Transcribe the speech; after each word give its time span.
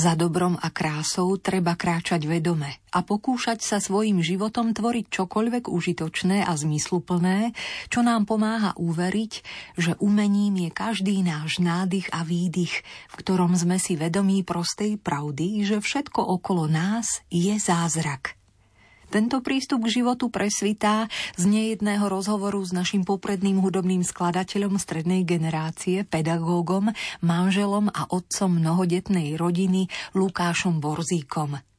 Za 0.00 0.16
dobrom 0.16 0.56
a 0.56 0.72
krásou 0.72 1.36
treba 1.36 1.76
kráčať 1.76 2.24
vedome 2.24 2.80
a 2.88 3.04
pokúšať 3.04 3.60
sa 3.60 3.84
svojim 3.84 4.24
životom 4.24 4.72
tvoriť 4.72 5.12
čokoľvek 5.12 5.68
užitočné 5.68 6.40
a 6.40 6.56
zmysluplné, 6.56 7.52
čo 7.92 8.00
nám 8.00 8.24
pomáha 8.24 8.72
uveriť, 8.80 9.32
že 9.76 10.00
umením 10.00 10.56
je 10.56 10.70
každý 10.72 11.20
náš 11.20 11.60
nádych 11.60 12.08
a 12.16 12.24
výdych, 12.24 12.80
v 13.12 13.14
ktorom 13.20 13.52
sme 13.52 13.76
si 13.76 14.00
vedomí 14.00 14.40
prostej 14.40 14.96
pravdy, 14.96 15.68
že 15.68 15.84
všetko 15.84 16.24
okolo 16.32 16.64
nás 16.64 17.20
je 17.28 17.52
zázrak. 17.60 18.39
Tento 19.10 19.42
prístup 19.42 19.90
k 19.90 20.00
životu 20.00 20.30
presvitá 20.30 21.10
z 21.34 21.50
nejedného 21.50 22.06
rozhovoru 22.06 22.62
s 22.62 22.70
našim 22.70 23.02
popredným 23.02 23.58
hudobným 23.58 24.06
skladateľom 24.06 24.78
strednej 24.78 25.26
generácie, 25.26 26.06
pedagógom, 26.06 26.94
manželom 27.18 27.90
a 27.90 28.06
otcom 28.06 28.62
mnohodetnej 28.62 29.34
rodiny 29.34 29.90
Lukášom 30.14 30.78
Borzíkom. 30.78 31.69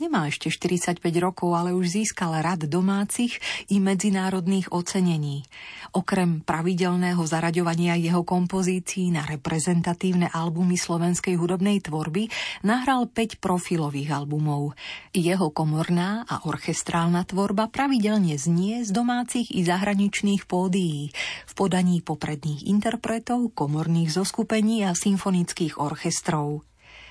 Nemá 0.00 0.32
ešte 0.32 0.48
45 0.48 0.96
rokov, 1.20 1.52
ale 1.52 1.76
už 1.76 1.92
získal 1.92 2.40
rad 2.40 2.64
domácich 2.64 3.36
i 3.68 3.84
medzinárodných 3.84 4.72
ocenení. 4.72 5.44
Okrem 5.92 6.40
pravidelného 6.40 7.20
zaraďovania 7.28 8.00
jeho 8.00 8.24
kompozícií 8.24 9.12
na 9.12 9.28
reprezentatívne 9.28 10.32
albumy 10.32 10.80
slovenskej 10.80 11.36
hudobnej 11.36 11.84
tvorby 11.84 12.32
nahral 12.64 13.12
5 13.12 13.44
profilových 13.44 14.16
albumov. 14.16 14.72
Jeho 15.12 15.52
komorná 15.52 16.24
a 16.24 16.48
orchestrálna 16.48 17.28
tvorba 17.28 17.68
pravidelne 17.68 18.40
znie 18.40 18.80
z 18.88 18.96
domácich 18.96 19.52
i 19.52 19.68
zahraničných 19.68 20.48
pódií 20.48 21.12
v 21.44 21.52
podaní 21.52 22.00
popredných 22.00 22.64
interpretov, 22.64 23.52
komorných 23.52 24.16
zoskupení 24.16 24.88
a 24.88 24.96
symfonických 24.96 25.76
orchestrov. 25.76 26.69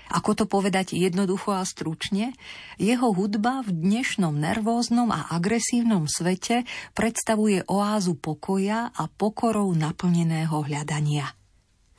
Ako 0.09 0.33
to 0.33 0.49
povedať 0.49 0.97
jednoducho 0.97 1.53
a 1.53 1.61
stručne? 1.61 2.33
Jeho 2.81 3.13
hudba 3.13 3.61
v 3.61 3.77
dnešnom 3.77 4.33
nervóznom 4.33 5.13
a 5.13 5.29
agresívnom 5.29 6.09
svete 6.09 6.65
predstavuje 6.97 7.61
oázu 7.69 8.17
pokoja 8.17 8.89
a 8.89 9.05
pokorou 9.05 9.69
naplneného 9.77 10.65
hľadania. 10.65 11.29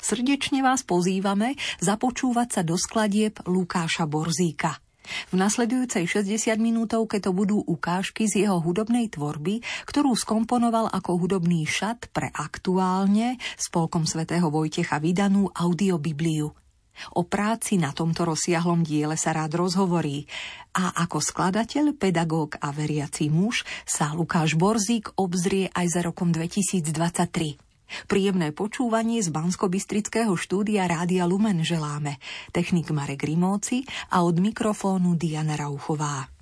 Srdečne 0.01 0.59
vás 0.65 0.83
pozývame 0.83 1.55
započúvať 1.79 2.49
sa 2.51 2.63
do 2.67 2.75
skladieb 2.75 3.47
Lukáša 3.47 4.11
Borzíka. 4.11 4.83
V 5.31 5.39
nasledujúcej 5.39 6.07
60 6.07 6.57
minútovke 6.59 7.23
to 7.23 7.31
budú 7.31 7.63
ukážky 7.63 8.27
z 8.27 8.47
jeho 8.47 8.59
hudobnej 8.59 9.07
tvorby, 9.07 9.63
ktorú 9.87 10.19
skomponoval 10.19 10.91
ako 10.91 11.15
hudobný 11.15 11.63
šat 11.63 12.11
pre 12.11 12.31
aktuálne 12.35 13.39
spolkom 13.55 14.03
svätého 14.03 14.51
Vojtecha 14.51 14.99
vydanú 14.99 15.51
audiobibliu. 15.55 16.55
O 17.17 17.25
práci 17.25 17.81
na 17.81 17.97
tomto 17.97 18.29
rozsiahlom 18.29 18.85
diele 18.85 19.17
sa 19.17 19.33
rád 19.33 19.57
rozhovorí 19.57 20.29
a 20.77 20.95
ako 21.03 21.19
skladateľ, 21.19 21.97
pedagóg 21.97 22.61
a 22.61 22.71
veriaci 22.71 23.33
muž 23.33 23.67
sa 23.83 24.15
Lukáš 24.15 24.55
Borzík 24.55 25.17
obzrie 25.19 25.73
aj 25.75 25.87
za 25.89 26.01
rokom 26.07 26.31
2023. 26.31 27.59
Príjemné 28.07 28.55
počúvanie 28.55 29.19
z 29.19 29.35
bansko 29.35 29.67
štúdia 30.39 30.87
Rádia 30.87 31.27
Lumen 31.27 31.67
želáme. 31.67 32.23
Technik 32.55 32.95
Marek 32.95 33.27
Rimóci 33.27 33.83
a 34.15 34.23
od 34.23 34.39
mikrofónu 34.39 35.19
Diana 35.19 35.59
Rauchová. 35.59 36.40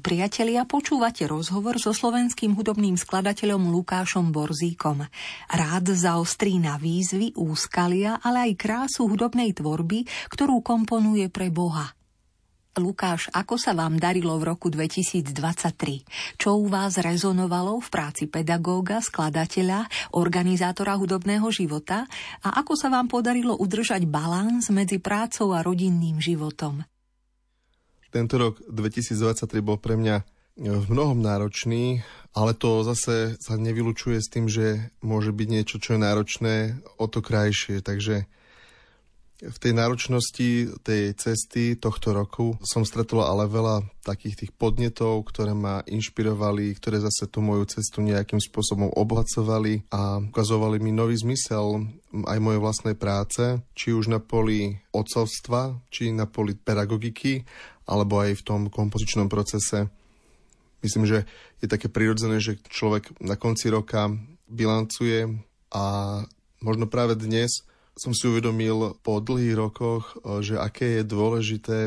Milí 0.00 0.16
priatelia, 0.16 0.64
počúvate 0.64 1.28
rozhovor 1.28 1.76
so 1.76 1.92
slovenským 1.92 2.56
hudobným 2.56 2.96
skladateľom 2.96 3.68
Lukášom 3.68 4.32
Borzíkom. 4.32 5.04
Rád 5.52 5.92
zaostrí 5.92 6.56
na 6.56 6.80
výzvy, 6.80 7.36
úskalia, 7.36 8.16
ale 8.24 8.48
aj 8.48 8.52
krásu 8.56 9.04
hudobnej 9.12 9.52
tvorby, 9.52 10.08
ktorú 10.32 10.64
komponuje 10.64 11.28
pre 11.28 11.52
Boha. 11.52 11.92
Lukáš, 12.80 13.28
ako 13.28 13.60
sa 13.60 13.76
vám 13.76 14.00
darilo 14.00 14.40
v 14.40 14.48
roku 14.48 14.72
2023? 14.72 15.36
Čo 16.40 16.64
u 16.64 16.72
vás 16.72 16.96
rezonovalo 16.96 17.76
v 17.84 17.88
práci 17.92 18.24
pedagóga, 18.24 19.04
skladateľa, 19.04 19.84
organizátora 20.16 20.96
hudobného 20.96 21.52
života? 21.52 22.08
A 22.40 22.56
ako 22.56 22.72
sa 22.72 22.88
vám 22.88 23.04
podarilo 23.04 23.52
udržať 23.52 24.08
balans 24.08 24.72
medzi 24.72 24.96
prácou 24.96 25.52
a 25.52 25.60
rodinným 25.60 26.24
životom? 26.24 26.88
Tento 28.10 28.34
rok 28.38 28.58
2023 28.66 29.62
bol 29.62 29.78
pre 29.78 29.94
mňa 29.94 30.16
e, 30.18 30.24
v 30.66 30.86
mnohom 30.90 31.22
náročný, 31.22 32.02
ale 32.34 32.58
to 32.58 32.82
zase 32.82 33.38
sa 33.38 33.54
nevylučuje 33.54 34.18
s 34.18 34.28
tým, 34.30 34.50
že 34.50 34.90
môže 35.02 35.30
byť 35.30 35.48
niečo, 35.50 35.76
čo 35.78 35.94
je 35.94 36.04
náročné, 36.04 36.54
o 36.98 37.06
to 37.06 37.22
krajšie. 37.22 37.82
Takže 37.82 38.26
v 39.40 39.56
tej 39.56 39.72
náročnosti 39.72 40.68
tej 40.84 41.16
cesty 41.16 41.72
tohto 41.80 42.12
roku 42.12 42.60
som 42.60 42.84
stretol 42.84 43.24
ale 43.24 43.48
veľa 43.48 43.88
takých 44.04 44.44
tých 44.44 44.52
podnetov, 44.52 45.24
ktoré 45.32 45.56
ma 45.56 45.80
inšpirovali, 45.88 46.76
ktoré 46.76 47.00
zase 47.00 47.24
tú 47.24 47.40
moju 47.40 47.64
cestu 47.64 48.04
nejakým 48.04 48.36
spôsobom 48.36 48.92
obohacovali 48.92 49.88
a 49.88 50.20
ukazovali 50.20 50.76
mi 50.76 50.92
nový 50.92 51.16
zmysel 51.16 51.88
aj 52.28 52.38
mojej 52.42 52.60
vlastnej 52.60 52.96
práce, 53.00 53.64
či 53.72 53.96
už 53.96 54.12
na 54.12 54.20
poli 54.20 54.76
odcovstva, 54.92 55.88
či 55.88 56.12
na 56.12 56.28
poli 56.28 56.52
pedagogiky, 56.52 57.44
alebo 57.90 58.22
aj 58.22 58.38
v 58.38 58.46
tom 58.46 58.60
kompozičnom 58.70 59.26
procese. 59.26 59.90
Myslím, 60.86 61.10
že 61.10 61.18
je 61.58 61.66
také 61.66 61.90
prirodzené, 61.90 62.38
že 62.38 62.62
človek 62.70 63.18
na 63.18 63.34
konci 63.34 63.68
roka 63.68 64.14
bilancuje 64.46 65.42
a 65.74 65.84
možno 66.62 66.86
práve 66.86 67.18
dnes 67.18 67.66
som 67.98 68.14
si 68.14 68.30
uvedomil 68.30 68.96
po 69.02 69.18
dlhých 69.18 69.58
rokoch, 69.58 70.16
že 70.40 70.56
aké 70.56 71.02
je 71.02 71.04
dôležité 71.04 71.78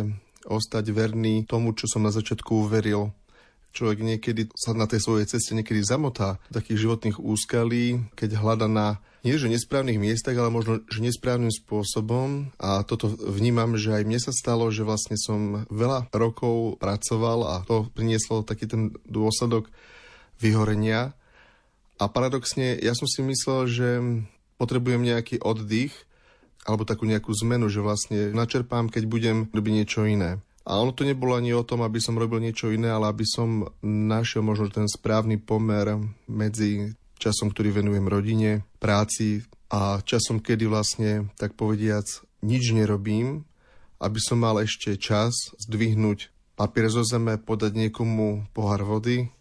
ostať 0.43 0.91
verný 0.91 1.47
tomu, 1.47 1.71
čo 1.73 1.87
som 1.87 2.03
na 2.03 2.11
začiatku 2.11 2.67
uveril 2.67 3.15
človek 3.73 3.99
niekedy 4.05 4.53
sa 4.53 4.77
na 4.77 4.85
tej 4.85 5.01
svojej 5.01 5.25
ceste 5.25 5.57
niekedy 5.57 5.81
zamotá 5.81 6.37
takých 6.53 6.87
životných 6.87 7.17
úskalí, 7.17 8.05
keď 8.13 8.39
hľada 8.39 8.69
na 8.69 8.87
nie 9.23 9.39
že 9.39 9.47
nesprávnych 9.47 9.97
miestach, 9.97 10.35
ale 10.35 10.51
možno 10.51 10.83
že 10.91 10.99
nesprávnym 10.99 11.49
spôsobom. 11.49 12.51
A 12.59 12.83
toto 12.83 13.07
vnímam, 13.07 13.79
že 13.79 13.95
aj 13.95 14.03
mne 14.03 14.19
sa 14.19 14.35
stalo, 14.35 14.67
že 14.67 14.83
vlastne 14.83 15.15
som 15.15 15.63
veľa 15.71 16.11
rokov 16.11 16.77
pracoval 16.77 17.39
a 17.47 17.55
to 17.63 17.87
prinieslo 17.95 18.43
taký 18.43 18.67
ten 18.67 18.91
dôsledok 19.07 19.71
vyhorenia. 20.43 21.15
A 22.03 22.11
paradoxne, 22.11 22.75
ja 22.83 22.91
som 22.91 23.07
si 23.07 23.23
myslel, 23.23 23.61
že 23.71 23.89
potrebujem 24.59 24.99
nejaký 24.99 25.39
oddych 25.39 25.95
alebo 26.67 26.83
takú 26.83 27.07
nejakú 27.07 27.31
zmenu, 27.43 27.71
že 27.71 27.83
vlastne 27.83 28.35
načerpám, 28.35 28.91
keď 28.91 29.03
budem 29.07 29.37
robiť 29.51 29.73
niečo 29.73 30.03
iné. 30.03 30.43
A 30.63 30.79
ono 30.79 30.95
to 30.95 31.03
nebolo 31.03 31.35
ani 31.35 31.51
o 31.51 31.67
tom, 31.67 31.83
aby 31.83 31.99
som 31.99 32.15
robil 32.15 32.39
niečo 32.39 32.71
iné, 32.71 32.87
ale 32.87 33.11
aby 33.11 33.27
som 33.27 33.67
našiel 33.83 34.47
možno 34.47 34.71
ten 34.71 34.87
správny 34.87 35.35
pomer 35.43 35.99
medzi 36.25 36.95
časom, 37.19 37.51
ktorý 37.51 37.83
venujem 37.83 38.07
rodine, 38.07 38.63
práci 38.79 39.43
a 39.67 39.99
časom, 39.99 40.39
kedy 40.39 40.67
vlastne, 40.67 41.27
tak 41.35 41.59
povediac, 41.59 42.07
nič 42.43 42.71
nerobím, 42.71 43.43
aby 43.99 44.19
som 44.19 44.39
mal 44.39 44.59
ešte 44.59 44.95
čas 44.99 45.51
zdvihnúť 45.67 46.31
papier 46.59 46.87
zo 46.91 47.03
zeme, 47.03 47.39
podať 47.39 47.75
niekomu 47.75 48.47
pohár 48.51 48.83
vody. 48.83 49.31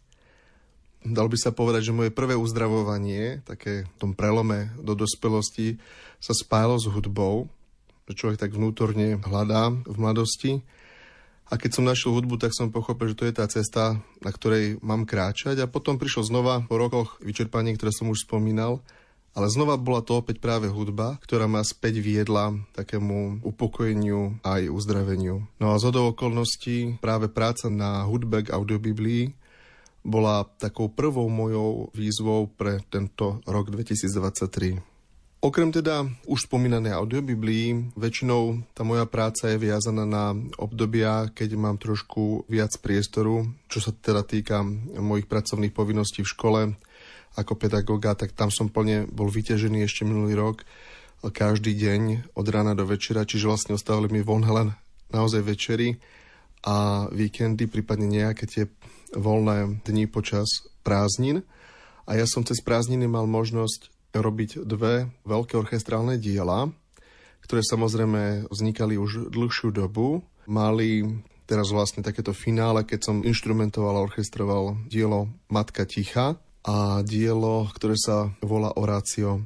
Dal 1.02 1.26
by 1.26 1.34
sa 1.34 1.50
povedať, 1.50 1.90
že 1.90 1.96
moje 1.96 2.14
prvé 2.14 2.38
uzdravovanie, 2.38 3.42
také 3.42 3.84
v 3.84 3.96
tom 3.98 4.14
prelome 4.14 4.70
do 4.78 4.94
dospelosti, 4.94 5.82
sa 6.22 6.30
spájalo 6.30 6.78
s 6.78 6.86
hudbou, 6.86 7.50
že 8.06 8.14
človek 8.14 8.38
tak 8.38 8.54
vnútorne 8.54 9.18
hľadá 9.18 9.74
v 9.74 9.96
mladosti. 9.98 10.62
A 11.52 11.60
keď 11.60 11.70
som 11.76 11.84
našiel 11.84 12.16
hudbu, 12.16 12.40
tak 12.40 12.56
som 12.56 12.72
pochopil, 12.72 13.12
že 13.12 13.18
to 13.20 13.28
je 13.28 13.36
tá 13.36 13.44
cesta, 13.44 14.00
na 14.24 14.30
ktorej 14.32 14.80
mám 14.80 15.04
kráčať. 15.04 15.60
A 15.60 15.68
potom 15.68 16.00
prišlo 16.00 16.24
znova 16.24 16.64
po 16.64 16.80
rokoch 16.80 17.20
vyčerpanie, 17.20 17.76
ktoré 17.76 17.92
som 17.92 18.08
už 18.08 18.24
spomínal. 18.24 18.80
Ale 19.36 19.52
znova 19.52 19.76
bola 19.76 20.00
to 20.00 20.16
opäť 20.16 20.40
práve 20.40 20.72
hudba, 20.72 21.20
ktorá 21.20 21.44
ma 21.48 21.60
späť 21.60 22.00
viedla 22.00 22.56
takému 22.72 23.44
upokojeniu 23.44 24.40
aj 24.44 24.72
uzdraveniu. 24.72 25.44
No 25.60 25.72
a 25.72 25.80
z 25.80 25.92
okolností 25.92 27.00
práve 27.04 27.28
práca 27.28 27.68
na 27.68 28.04
hudbe 28.08 28.48
k 28.48 28.52
audiobiblii 28.52 29.36
bola 30.04 30.48
takou 30.56 30.88
prvou 30.88 31.28
mojou 31.32 31.92
výzvou 31.92 32.48
pre 32.48 32.80
tento 32.88 33.40
rok 33.44 33.68
2023. 33.72 34.91
Okrem 35.42 35.74
teda 35.74 36.06
už 36.30 36.46
spomínanej 36.46 36.94
audiobiblii, 36.94 37.98
väčšinou 37.98 38.62
tá 38.78 38.86
moja 38.86 39.10
práca 39.10 39.50
je 39.50 39.58
viazaná 39.58 40.06
na 40.06 40.38
obdobia, 40.54 41.34
keď 41.34 41.58
mám 41.58 41.82
trošku 41.82 42.46
viac 42.46 42.70
priestoru, 42.78 43.50
čo 43.66 43.82
sa 43.82 43.90
teda 43.90 44.22
týka 44.22 44.62
mojich 45.02 45.26
pracovných 45.26 45.74
povinností 45.74 46.22
v 46.22 46.30
škole 46.30 46.60
ako 47.34 47.58
pedagóga, 47.58 48.14
tak 48.14 48.38
tam 48.38 48.54
som 48.54 48.70
plne 48.70 49.10
bol 49.10 49.26
vyťažený 49.26 49.82
ešte 49.82 50.06
minulý 50.06 50.38
rok 50.38 50.62
každý 51.30 51.74
deň 51.74 52.34
od 52.38 52.46
rána 52.46 52.78
do 52.78 52.86
večera, 52.86 53.26
čiže 53.26 53.50
vlastne 53.50 53.74
ostávali 53.74 54.10
mi 54.14 54.22
von 54.22 54.46
len 54.46 54.74
naozaj 55.10 55.42
večery 55.42 55.98
a 56.66 57.06
víkendy, 57.10 57.66
prípadne 57.66 58.06
nejaké 58.06 58.46
tie 58.46 58.64
voľné 59.14 59.82
dni 59.82 60.06
počas 60.06 60.70
prázdnin. 60.86 61.42
A 62.06 62.18
ja 62.18 62.26
som 62.26 62.42
cez 62.42 62.58
prázdniny 62.62 63.06
mal 63.06 63.30
možnosť 63.30 63.91
robiť 64.12 64.64
dve 64.68 65.08
veľké 65.24 65.56
orchestrálne 65.56 66.20
diela, 66.20 66.68
ktoré 67.42 67.64
samozrejme 67.64 68.46
vznikali 68.52 69.00
už 69.00 69.32
dlhšiu 69.32 69.72
dobu. 69.74 70.22
Mali 70.46 71.04
teraz 71.48 71.68
vlastne 71.74 72.04
takéto 72.04 72.32
finále, 72.32 72.86
keď 72.86 73.00
som 73.02 73.16
instrumentoval 73.26 73.98
a 73.98 74.04
orchestroval 74.06 74.78
dielo 74.86 75.28
Matka 75.50 75.84
ticha 75.84 76.38
a 76.62 77.02
dielo, 77.02 77.66
ktoré 77.74 77.98
sa 77.98 78.30
volá 78.40 78.70
Orácio. 78.78 79.42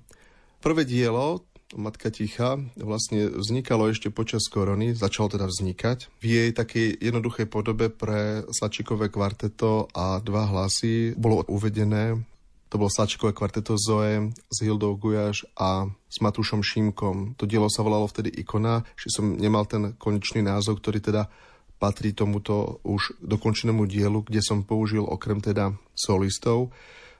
Prvé 0.61 0.85
dielo, 0.85 1.47
Matka 1.75 2.15
ticha, 2.15 2.63
vlastne 2.79 3.27
vznikalo 3.27 3.91
ešte 3.91 4.15
počas 4.15 4.47
korony, 4.47 4.95
začalo 4.95 5.35
teda 5.35 5.51
vznikať. 5.51 6.07
V 6.23 6.25
jej 6.25 6.51
takej 6.55 7.03
jednoduchej 7.03 7.51
podobe 7.51 7.91
pre 7.91 8.47
Sačikové 8.55 9.11
kvarteto 9.11 9.91
a 9.91 10.23
dva 10.23 10.47
hlasy 10.47 11.19
bolo 11.19 11.43
uvedené 11.51 12.23
to 12.67 12.83
bolo 12.83 12.91
Sačkové 12.91 13.31
kvarteto 13.31 13.79
Zoe 13.79 14.35
s 14.35 14.57
Hildou 14.59 14.99
Gujaš 14.99 15.47
a 15.55 15.87
s 16.11 16.19
Matúšom 16.19 16.67
Šímkom. 16.67 17.39
To 17.39 17.47
dielo 17.47 17.71
sa 17.71 17.87
volalo 17.87 18.11
vtedy 18.11 18.35
Ikona, 18.43 18.83
že 18.99 19.15
som 19.15 19.39
nemal 19.39 19.71
ten 19.71 19.95
konečný 19.95 20.43
názov, 20.43 20.83
ktorý 20.83 20.99
teda 20.99 21.31
patrí 21.79 22.11
tomuto 22.17 22.83
už 22.83 23.21
dokončenému 23.23 23.87
dielu, 23.87 24.25
kde 24.27 24.41
som 24.43 24.67
použil 24.67 25.05
okrem 25.07 25.39
teda 25.39 25.77
solistov, 25.95 26.73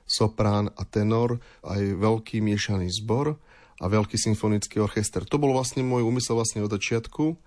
soprán 0.03 0.67
a 0.75 0.83
tenor, 0.83 1.39
aj 1.63 1.95
veľký 1.95 2.43
miešaný 2.43 2.89
zbor 3.03 3.37
a 3.77 3.85
veľký 3.85 4.17
symfonický 4.17 4.81
orchester. 4.81 5.23
To 5.29 5.37
bol 5.37 5.53
vlastne 5.53 5.85
môj 5.85 6.03
úmysel 6.03 6.35
vlastne 6.35 6.65
od 6.65 6.73
začiatku, 6.73 7.37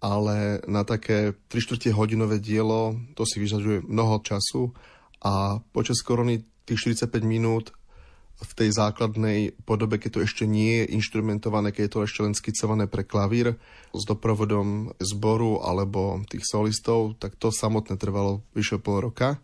ale 0.00 0.64
na 0.66 0.82
také 0.82 1.36
3 1.52 1.62
čtvrte 1.62 1.92
hodinové 1.92 2.40
dielo 2.40 2.96
to 3.14 3.22
si 3.28 3.38
vyžaduje 3.38 3.84
mnoho 3.84 4.18
času 4.24 4.72
a 5.20 5.60
počas 5.72 6.00
korony 6.00 6.44
tých 6.66 6.98
45 6.98 7.22
minút 7.22 7.72
v 8.36 8.52
tej 8.52 8.68
základnej 8.76 9.56
podobe, 9.64 9.96
keď 9.96 10.10
to 10.12 10.20
ešte 10.28 10.44
nie 10.44 10.84
je 10.84 10.92
inštrumentované, 10.92 11.72
keď 11.72 11.82
je 11.88 11.92
to 11.96 12.04
ešte 12.04 12.20
len 12.20 12.34
skicované 12.36 12.84
pre 12.84 13.00
klavír 13.00 13.56
s 13.96 14.02
doprovodom 14.04 14.92
zboru 15.00 15.64
alebo 15.64 16.20
tých 16.28 16.44
solistov, 16.44 17.16
tak 17.16 17.40
to 17.40 17.48
samotné 17.48 17.96
trvalo 17.96 18.44
vyše 18.52 18.76
pol 18.76 19.00
roka. 19.00 19.40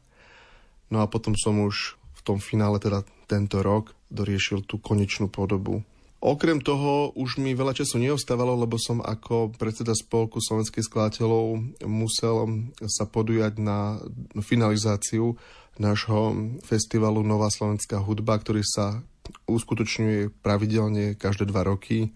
No 0.93 1.01
a 1.01 1.09
potom 1.09 1.33
som 1.33 1.65
už 1.65 1.97
v 1.97 2.21
tom 2.21 2.37
finále, 2.37 2.77
teda 2.77 3.01
tento 3.25 3.65
rok, 3.65 3.97
doriešil 4.13 4.69
tú 4.69 4.77
konečnú 4.77 5.33
podobu. 5.33 5.81
Okrem 6.23 6.63
toho 6.63 7.11
už 7.19 7.43
mi 7.43 7.51
veľa 7.51 7.75
času 7.75 7.99
neostávalo, 7.99 8.55
lebo 8.55 8.79
som 8.79 9.03
ako 9.03 9.59
predseda 9.59 9.91
spolku 9.91 10.39
slovenských 10.39 10.87
skladateľov 10.87 11.75
musel 11.83 12.71
sa 12.87 13.11
podujať 13.11 13.59
na 13.59 13.99
finalizáciu 14.39 15.35
nášho 15.83 16.55
festivalu 16.63 17.27
Nová 17.27 17.51
slovenská 17.51 17.99
hudba, 17.99 18.39
ktorý 18.39 18.63
sa 18.63 19.03
uskutočňuje 19.51 20.31
pravidelne 20.47 21.19
každé 21.19 21.51
dva 21.51 21.67
roky 21.67 22.15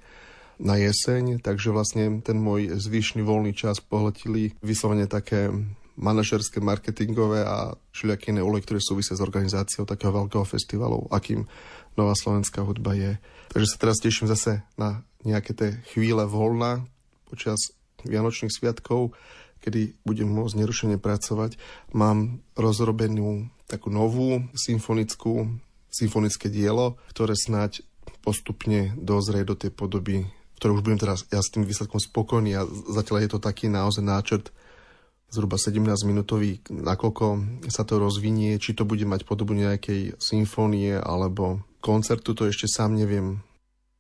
na 0.62 0.78
jeseň, 0.78 1.42
takže 1.42 1.74
vlastne 1.74 2.22
ten 2.22 2.38
môj 2.38 2.78
zvyšný 2.78 3.26
voľný 3.26 3.58
čas 3.58 3.82
pohletili 3.82 4.54
vyslovene 4.62 5.10
také 5.10 5.50
manažerské, 5.96 6.60
marketingové 6.60 7.42
a 7.42 7.72
všelijaké 7.90 8.30
iné 8.30 8.44
úlohy, 8.44 8.62
ktoré 8.62 8.78
súvisia 8.78 9.16
s 9.16 9.24
organizáciou 9.24 9.88
takého 9.88 10.12
veľkého 10.12 10.44
festivalu, 10.44 11.08
akým 11.08 11.48
Nová 11.96 12.12
slovenská 12.12 12.60
hudba 12.60 12.92
je. 12.92 13.16
Takže 13.52 13.68
sa 13.72 13.80
teraz 13.80 13.96
teším 13.98 14.28
zase 14.28 14.60
na 14.76 15.00
nejaké 15.24 15.56
tie 15.56 15.80
chvíle 15.90 16.28
voľna 16.28 16.84
počas 17.26 17.72
Vianočných 18.04 18.52
sviatkov, 18.52 19.16
kedy 19.64 19.98
budem 20.06 20.30
môcť 20.30 20.62
nerušene 20.62 20.96
pracovať. 21.00 21.58
Mám 21.96 22.44
rozrobenú 22.54 23.50
takú 23.66 23.90
novú 23.90 24.46
symfonickú, 24.54 25.58
symfonické 25.90 26.46
dielo, 26.52 27.00
ktoré 27.10 27.34
snáď 27.34 27.82
postupne 28.22 28.94
dozrie 28.94 29.42
do 29.42 29.58
tej 29.58 29.74
podoby, 29.74 30.28
ktoré 30.60 30.70
už 30.76 30.84
budem 30.86 31.00
teraz 31.00 31.26
ja 31.32 31.42
s 31.42 31.50
tým 31.50 31.66
výsledkom 31.66 31.98
spokojný 31.98 32.54
a 32.54 32.68
zatiaľ 32.92 33.26
je 33.26 33.30
to 33.34 33.40
taký 33.42 33.66
naozaj 33.66 34.04
náčrt 34.06 34.54
zhruba 35.26 35.58
17-minútový, 35.58 36.62
nakoľko 36.70 37.24
sa 37.66 37.82
to 37.82 37.98
rozvinie, 37.98 38.62
či 38.62 38.78
to 38.78 38.86
bude 38.86 39.02
mať 39.02 39.26
podobu 39.26 39.58
nejakej 39.58 40.14
symfónie 40.22 40.94
alebo 40.94 41.66
koncertu, 41.86 42.34
to 42.34 42.50
ešte 42.50 42.66
sám 42.66 42.98
neviem. 42.98 43.38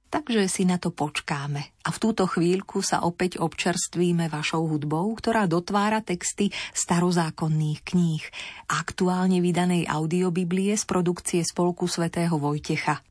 Takže 0.06 0.46
si 0.46 0.62
na 0.62 0.78
to 0.78 0.94
počkáme. 0.94 1.62
A 1.82 1.88
v 1.90 1.98
túto 1.98 2.26
chvíľku 2.30 2.82
sa 2.82 3.02
opäť 3.02 3.42
občerstvíme 3.42 4.30
vašou 4.30 4.66
hudbou, 4.70 5.14
ktorá 5.18 5.50
dotvára 5.50 6.02
texty 6.02 6.54
starozákonných 6.74 7.80
kníh, 7.82 8.24
aktuálne 8.70 9.42
vydanej 9.42 9.86
audiobiblie 9.90 10.74
z 10.78 10.84
produkcie 10.86 11.42
Spolku 11.42 11.90
svätého 11.90 12.38
Vojtecha. 12.38 13.02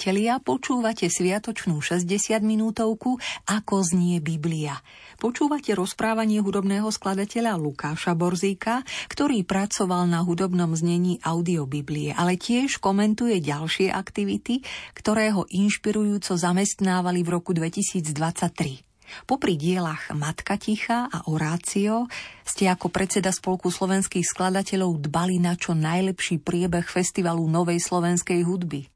Priatelia, 0.00 0.40
počúvate 0.40 1.12
sviatočnú 1.12 1.84
60 1.84 2.40
minútovku 2.40 3.20
Ako 3.44 3.84
znie 3.84 4.24
Biblia. 4.24 4.80
Počúvate 5.20 5.76
rozprávanie 5.76 6.40
hudobného 6.40 6.88
skladateľa 6.88 7.60
Lukáša 7.60 8.16
Borzíka, 8.16 8.80
ktorý 9.12 9.44
pracoval 9.44 10.08
na 10.08 10.24
hudobnom 10.24 10.72
znení 10.72 11.20
audiobiblie, 11.20 12.16
ale 12.16 12.40
tiež 12.40 12.80
komentuje 12.80 13.44
ďalšie 13.44 13.92
aktivity, 13.92 14.64
ktoré 14.96 15.36
ho 15.36 15.44
inšpirujúco 15.52 16.32
zamestnávali 16.32 17.20
v 17.20 17.36
roku 17.36 17.52
2023. 17.52 19.28
Popri 19.28 19.60
dielach 19.60 20.16
Matka 20.16 20.56
Ticha 20.56 21.12
a 21.12 21.28
Orácio 21.28 22.08
ste 22.48 22.72
ako 22.72 22.88
predseda 22.88 23.36
Spolku 23.36 23.68
slovenských 23.68 24.24
skladateľov 24.24 24.96
dbali 25.12 25.44
na 25.44 25.60
čo 25.60 25.76
najlepší 25.76 26.40
priebeh 26.40 26.88
festivalu 26.88 27.44
Novej 27.52 27.84
slovenskej 27.84 28.48
hudby. 28.48 28.88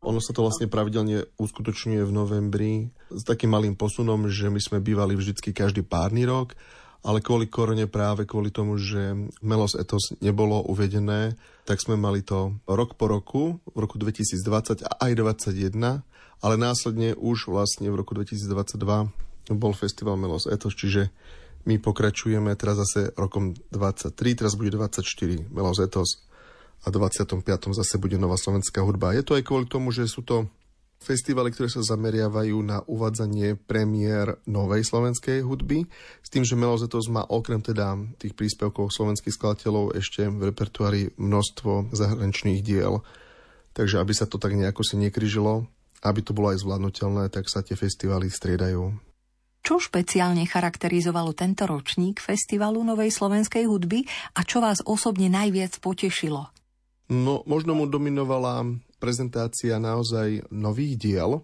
Ono 0.00 0.16
sa 0.16 0.32
to 0.32 0.40
vlastne 0.40 0.64
pravidelne 0.64 1.28
uskutočňuje 1.36 2.02
v 2.08 2.12
novembri 2.12 2.72
s 3.12 3.20
takým 3.20 3.52
malým 3.52 3.76
posunom, 3.76 4.32
že 4.32 4.48
my 4.48 4.56
sme 4.56 4.78
bývali 4.80 5.12
vždycky 5.12 5.52
každý 5.52 5.84
párny 5.84 6.24
rok, 6.24 6.56
ale 7.04 7.20
kvôli 7.20 7.52
korone 7.52 7.84
práve 7.84 8.24
kvôli 8.24 8.48
tomu, 8.48 8.80
že 8.80 9.12
Melos 9.44 9.76
Etos 9.76 10.16
nebolo 10.24 10.64
uvedené, 10.64 11.36
tak 11.68 11.84
sme 11.84 12.00
mali 12.00 12.24
to 12.24 12.56
rok 12.64 12.96
po 12.96 13.12
roku, 13.12 13.60
v 13.68 13.76
roku 13.76 14.00
2020 14.00 14.88
a 14.88 14.90
aj 15.04 15.12
2021, 15.20 16.00
ale 16.40 16.54
následne 16.56 17.12
už 17.20 17.52
vlastne 17.52 17.92
v 17.92 18.00
roku 18.00 18.16
2022 18.16 18.80
bol 19.52 19.72
festival 19.76 20.16
Melos 20.16 20.48
Etos, 20.48 20.72
čiže 20.76 21.12
my 21.68 21.76
pokračujeme 21.76 22.56
teraz 22.56 22.80
zase 22.88 23.12
rokom 23.20 23.52
23, 23.68 24.16
teraz 24.16 24.56
bude 24.56 24.72
24 24.72 25.04
Melos 25.52 25.76
Etos 25.76 26.24
a 26.80 26.88
25. 26.88 27.44
zase 27.76 27.94
bude 28.00 28.16
Nová 28.16 28.40
slovenská 28.40 28.80
hudba. 28.80 29.12
Je 29.12 29.24
to 29.24 29.36
aj 29.36 29.44
kvôli 29.44 29.68
tomu, 29.68 29.92
že 29.92 30.08
sú 30.08 30.24
to 30.24 30.48
festivaly, 31.00 31.48
ktoré 31.48 31.72
sa 31.72 31.80
zameriavajú 31.80 32.60
na 32.60 32.84
uvádzanie 32.84 33.56
premiér 33.56 34.36
novej 34.44 34.84
slovenskej 34.84 35.40
hudby, 35.40 35.88
s 36.20 36.28
tým, 36.28 36.44
že 36.44 36.60
Melozetos 36.60 37.08
má 37.08 37.24
okrem 37.24 37.64
teda 37.64 37.96
tých 38.20 38.36
príspevkov 38.36 38.92
slovenských 38.92 39.32
skladateľov 39.32 39.96
ešte 39.96 40.28
v 40.28 40.52
repertoári 40.52 41.16
množstvo 41.16 41.92
zahraničných 41.96 42.60
diel. 42.60 43.00
Takže 43.72 43.96
aby 43.96 44.12
sa 44.12 44.28
to 44.28 44.36
tak 44.36 44.52
nejako 44.52 44.84
si 44.84 45.00
nekryžilo, 45.00 45.64
aby 46.04 46.20
to 46.20 46.36
bolo 46.36 46.52
aj 46.52 46.60
zvládnutelné, 46.60 47.32
tak 47.32 47.48
sa 47.48 47.64
tie 47.64 47.80
festivaly 47.80 48.28
striedajú. 48.28 48.92
Čo 49.60 49.76
špeciálne 49.76 50.48
charakterizovalo 50.48 51.36
tento 51.36 51.68
ročník 51.68 52.16
Festivalu 52.16 52.80
Novej 52.80 53.12
slovenskej 53.12 53.68
hudby 53.68 54.08
a 54.32 54.40
čo 54.40 54.64
vás 54.64 54.80
osobne 54.80 55.28
najviac 55.28 55.76
potešilo? 55.84 56.48
No, 57.10 57.42
možno 57.42 57.74
mu 57.74 57.90
dominovala 57.90 58.62
prezentácia 59.02 59.82
naozaj 59.82 60.46
nových 60.54 60.94
diel. 60.94 61.42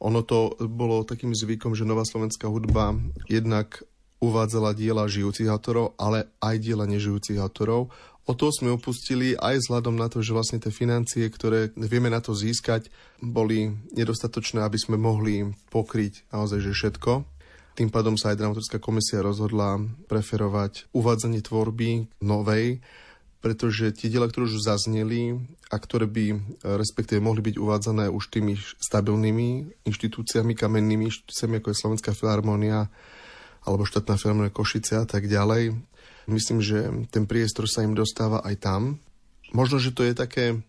Ono 0.00 0.20
to 0.24 0.56
bolo 0.64 1.04
takým 1.04 1.36
zvykom, 1.36 1.76
že 1.76 1.84
Nová 1.84 2.08
slovenská 2.08 2.48
hudba 2.48 2.96
jednak 3.28 3.84
uvádzala 4.24 4.72
diela 4.72 5.04
žijúcich 5.04 5.44
autorov, 5.52 5.92
ale 6.00 6.32
aj 6.40 6.56
diela 6.56 6.88
nežijúcich 6.88 7.36
autorov. 7.36 7.92
O 8.24 8.32
to 8.32 8.48
sme 8.48 8.72
opustili 8.72 9.36
aj 9.36 9.60
vzhľadom 9.60 10.00
na 10.00 10.08
to, 10.08 10.24
že 10.24 10.32
vlastne 10.32 10.56
tie 10.56 10.72
financie, 10.72 11.28
ktoré 11.28 11.76
vieme 11.76 12.08
na 12.08 12.24
to 12.24 12.32
získať, 12.32 12.88
boli 13.20 13.76
nedostatočné, 13.92 14.64
aby 14.64 14.80
sme 14.80 14.96
mohli 14.96 15.52
pokryť 15.68 16.32
naozaj 16.32 16.64
že 16.64 16.72
všetko. 16.72 17.28
Tým 17.76 17.92
pádom 17.92 18.16
sa 18.16 18.32
aj 18.32 18.40
dramaturgická 18.40 18.80
komisia 18.80 19.20
rozhodla 19.20 19.76
preferovať 20.08 20.88
uvádzanie 20.96 21.44
tvorby 21.44 22.08
novej, 22.24 22.80
pretože 23.44 23.92
tie 23.92 24.08
diela, 24.08 24.24
ktoré 24.24 24.48
už 24.48 24.64
zazneli 24.64 25.36
a 25.68 25.76
ktoré 25.76 26.08
by 26.08 26.40
respektíve 26.64 27.20
mohli 27.20 27.44
byť 27.44 27.60
uvádzané 27.60 28.08
už 28.08 28.32
tými 28.32 28.56
stabilnými 28.80 29.68
inštitúciami, 29.84 30.56
kamennými 30.56 31.12
inštitúciami, 31.12 31.60
ako 31.60 31.68
je 31.68 31.80
Slovenská 31.84 32.16
filharmónia 32.16 32.88
alebo 33.68 33.84
štátna 33.84 34.16
filharmónia 34.16 34.48
Košice 34.48 34.96
a 34.96 35.04
tak 35.04 35.28
ďalej. 35.28 35.76
Myslím, 36.24 36.64
že 36.64 36.88
ten 37.12 37.28
priestor 37.28 37.68
sa 37.68 37.84
im 37.84 37.92
dostáva 37.92 38.40
aj 38.48 38.64
tam. 38.64 38.96
Možno, 39.52 39.76
že 39.76 39.92
to 39.92 40.08
je 40.08 40.16
také 40.16 40.64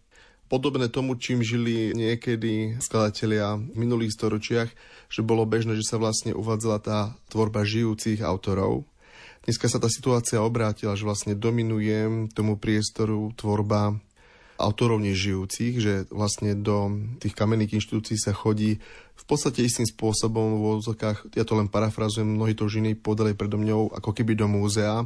podobné 0.51 0.91
tomu, 0.91 1.15
čím 1.15 1.39
žili 1.39 1.96
niekedy 1.96 2.75
skladatelia 2.84 3.55
v 3.55 3.72
minulých 3.72 4.20
storočiach, 4.20 4.67
že 5.08 5.24
bolo 5.24 5.48
bežné, 5.48 5.79
že 5.79 5.88
sa 5.88 5.96
vlastne 5.96 6.36
uvádzala 6.36 6.77
tá 6.84 7.00
tvorba 7.32 7.63
žijúcich 7.63 8.20
autorov. 8.20 8.84
Dneska 9.45 9.69
sa 9.69 9.77
tá 9.77 9.85
situácia 9.93 10.41
obrátila, 10.41 10.97
že 10.97 11.05
vlastne 11.05 11.37
dominuje 11.37 12.27
tomu 12.33 12.57
priestoru 12.57 13.29
tvorba 13.37 13.93
autorov 14.57 15.03
nežijúcich, 15.05 15.77
že 15.77 15.93
vlastne 16.09 16.57
do 16.57 16.89
tých 17.21 17.37
kamenných 17.37 17.77
inštitúcií 17.77 18.17
sa 18.17 18.33
chodí 18.33 18.81
v 19.13 19.23
podstate 19.27 19.61
istým 19.61 19.85
spôsobom 19.85 20.57
v 20.57 20.81
odzokách, 20.81 21.29
ja 21.37 21.45
to 21.45 21.59
len 21.59 21.69
parafrazujem, 21.69 22.25
mnohí 22.25 22.57
to 22.57 22.65
žiny 22.65 22.97
podali 22.97 23.37
predo 23.37 23.61
mňou 23.61 23.93
ako 23.93 24.17
keby 24.17 24.33
do 24.33 24.49
múzea, 24.49 25.05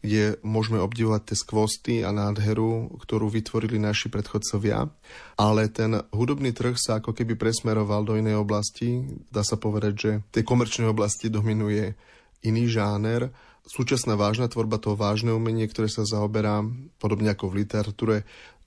kde 0.00 0.38
môžeme 0.40 0.80
obdivovať 0.80 1.32
tie 1.32 1.36
skvosty 1.36 1.94
a 2.00 2.14
nádheru, 2.16 2.96
ktorú 3.00 3.28
vytvorili 3.28 3.76
naši 3.80 4.08
predchodcovia. 4.08 4.88
Ale 5.36 5.68
ten 5.68 6.00
hudobný 6.16 6.52
trh 6.56 6.80
sa 6.80 7.02
ako 7.02 7.16
keby 7.16 7.34
presmeroval 7.34 8.06
do 8.06 8.14
inej 8.14 8.38
oblasti. 8.40 9.02
Dá 9.32 9.44
sa 9.44 9.60
povedať, 9.60 9.92
že 9.96 10.10
v 10.20 10.32
tej 10.32 10.44
komerčnej 10.46 10.88
oblasti 10.88 11.32
dominuje 11.32 11.96
iný 12.44 12.70
žáner. 12.70 13.32
Súčasná 13.66 14.14
vážna 14.14 14.46
tvorba, 14.46 14.78
to 14.78 14.94
vážne 14.94 15.34
umenie, 15.34 15.66
ktoré 15.66 15.90
sa 15.90 16.06
zaoberá, 16.06 16.62
podobne 17.02 17.34
ako 17.34 17.50
v 17.50 17.66
literatúre, 17.66 18.16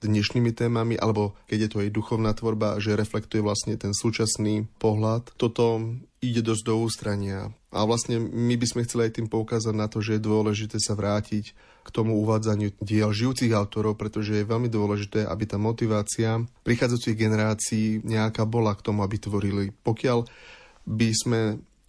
dnešnými 0.00 0.56
témami, 0.56 0.96
alebo 0.96 1.36
keď 1.44 1.58
je 1.60 1.70
to 1.72 1.78
jej 1.84 1.92
duchovná 1.92 2.32
tvorba, 2.32 2.80
že 2.80 2.96
reflektuje 2.96 3.44
vlastne 3.44 3.76
ten 3.76 3.92
súčasný 3.92 4.64
pohľad. 4.80 5.36
Toto 5.36 5.80
ide 6.24 6.40
dosť 6.40 6.62
do 6.64 6.74
ústrania. 6.80 7.52
A 7.70 7.84
vlastne 7.84 8.20
my 8.20 8.56
by 8.56 8.66
sme 8.66 8.84
chceli 8.88 9.08
aj 9.08 9.20
tým 9.20 9.28
poukázať 9.28 9.74
na 9.76 9.86
to, 9.86 10.00
že 10.00 10.16
je 10.16 10.26
dôležité 10.26 10.76
sa 10.80 10.96
vrátiť 10.96 11.52
k 11.80 11.88
tomu 11.88 12.16
uvádzaniu 12.20 12.76
diel 12.80 13.12
žijúcich 13.12 13.52
autorov, 13.56 13.96
pretože 13.96 14.40
je 14.40 14.48
veľmi 14.48 14.68
dôležité, 14.68 15.24
aby 15.24 15.44
tá 15.48 15.56
motivácia 15.56 16.44
prichádzajúcich 16.64 17.16
generácií 17.16 17.86
nejaká 18.04 18.44
bola 18.44 18.76
k 18.76 18.84
tomu, 18.84 19.04
aby 19.04 19.16
tvorili. 19.16 19.72
Pokiaľ 19.84 20.28
by 20.84 21.08
sme 21.12 21.40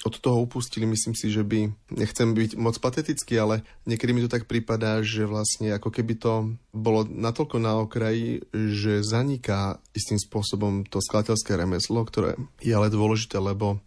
od 0.02 0.18
toho 0.18 0.42
upustili. 0.44 0.90
Myslím 0.90 1.14
si, 1.14 1.30
že 1.30 1.46
by, 1.46 1.72
nechcem 1.94 2.34
byť 2.34 2.58
moc 2.58 2.76
patetický, 2.82 3.38
ale 3.38 3.62
niekedy 3.86 4.12
mi 4.14 4.26
to 4.26 4.30
tak 4.32 4.50
prípadá, 4.50 5.02
že 5.06 5.30
vlastne 5.30 5.74
ako 5.78 5.90
keby 5.94 6.14
to 6.18 6.34
bolo 6.74 7.06
natoľko 7.06 7.58
na 7.62 7.78
okraji, 7.82 8.42
že 8.54 9.06
zaniká 9.06 9.78
istým 9.94 10.18
spôsobom 10.18 10.86
to 10.90 10.98
skladateľské 11.00 11.54
remeslo, 11.54 12.02
ktoré 12.02 12.38
je 12.62 12.74
ale 12.74 12.90
dôležité, 12.90 13.38
lebo 13.38 13.82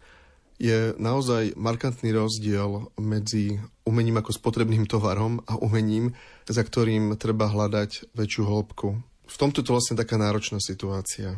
je 0.55 0.95
naozaj 0.95 1.59
markantný 1.59 2.15
rozdiel 2.15 2.87
medzi 2.95 3.59
umením 3.83 4.23
ako 4.23 4.31
spotrebným 4.31 4.87
tovarom 4.87 5.43
a 5.51 5.59
umením, 5.59 6.15
za 6.47 6.63
ktorým 6.63 7.19
treba 7.19 7.51
hľadať 7.51 8.15
väčšiu 8.15 8.43
hĺbku. 8.47 8.87
V 9.25 9.35
tomto 9.35 9.59
je 9.59 9.67
to 9.67 9.75
vlastne 9.75 9.99
taká 9.99 10.15
náročná 10.15 10.63
situácia. 10.63 11.35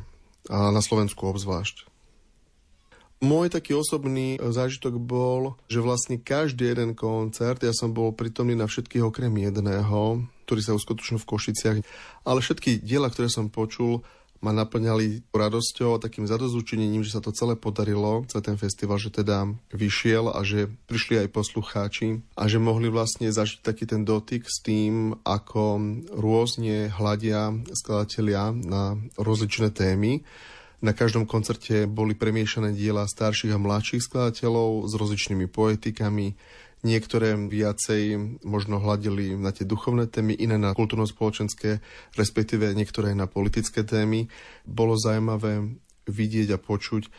A 0.48 0.70
na 0.70 0.80
Slovensku 0.86 1.26
obzvlášť. 1.28 1.97
Môj 3.18 3.50
taký 3.50 3.74
osobný 3.74 4.38
e, 4.38 4.54
zážitok 4.54 5.02
bol, 5.02 5.58
že 5.66 5.82
vlastne 5.82 6.22
každý 6.22 6.70
jeden 6.70 6.94
koncert, 6.94 7.66
ja 7.66 7.74
som 7.74 7.90
bol 7.90 8.14
pritomný 8.14 8.54
na 8.54 8.70
všetkých 8.70 9.02
okrem 9.02 9.34
jedného, 9.34 10.22
ktorý 10.46 10.62
sa 10.62 10.78
uskutočnil 10.78 11.18
v 11.18 11.30
Košiciach, 11.34 11.78
ale 12.30 12.40
všetky 12.46 12.78
diela, 12.86 13.10
ktoré 13.10 13.26
som 13.26 13.50
počul, 13.50 14.06
ma 14.38 14.54
naplňali 14.54 15.34
radosťou 15.34 15.98
a 15.98 16.04
takým 16.04 16.30
zadozúčením, 16.30 17.02
že 17.02 17.18
sa 17.18 17.22
to 17.26 17.34
celé 17.34 17.58
podarilo, 17.58 18.22
celý 18.30 18.54
ten 18.54 18.58
festival, 18.62 19.02
že 19.02 19.10
teda 19.10 19.50
vyšiel 19.74 20.30
a 20.30 20.46
že 20.46 20.70
prišli 20.86 21.26
aj 21.26 21.34
poslucháči 21.34 22.22
a 22.38 22.46
že 22.46 22.62
mohli 22.62 22.94
vlastne 22.94 23.34
zažiť 23.34 23.66
taký 23.66 23.90
ten 23.90 24.06
dotyk 24.06 24.46
s 24.46 24.62
tým, 24.62 25.18
ako 25.26 25.82
rôzne 26.14 26.94
hľadia 26.94 27.50
skladatelia 27.74 28.54
na 28.54 29.02
rozličné 29.18 29.74
témy 29.74 30.22
na 30.78 30.94
každom 30.94 31.26
koncerte 31.26 31.90
boli 31.90 32.14
premiešané 32.14 32.74
diela 32.74 33.10
starších 33.10 33.54
a 33.54 33.62
mladších 33.62 34.06
skladateľov 34.06 34.86
s 34.86 34.94
rozličnými 34.94 35.50
poetikami. 35.50 36.38
Niektoré 36.86 37.34
viacej 37.34 38.38
možno 38.46 38.78
hľadili 38.78 39.34
na 39.34 39.50
tie 39.50 39.66
duchovné 39.66 40.06
témy, 40.06 40.38
iné 40.38 40.62
na 40.62 40.78
kultúrno-spoločenské, 40.78 41.82
respektíve 42.14 42.70
niektoré 42.78 43.18
na 43.18 43.26
politické 43.26 43.82
témy. 43.82 44.30
Bolo 44.62 44.94
zaujímavé 44.94 45.74
vidieť 46.06 46.54
a 46.54 46.62
počuť, 46.62 47.10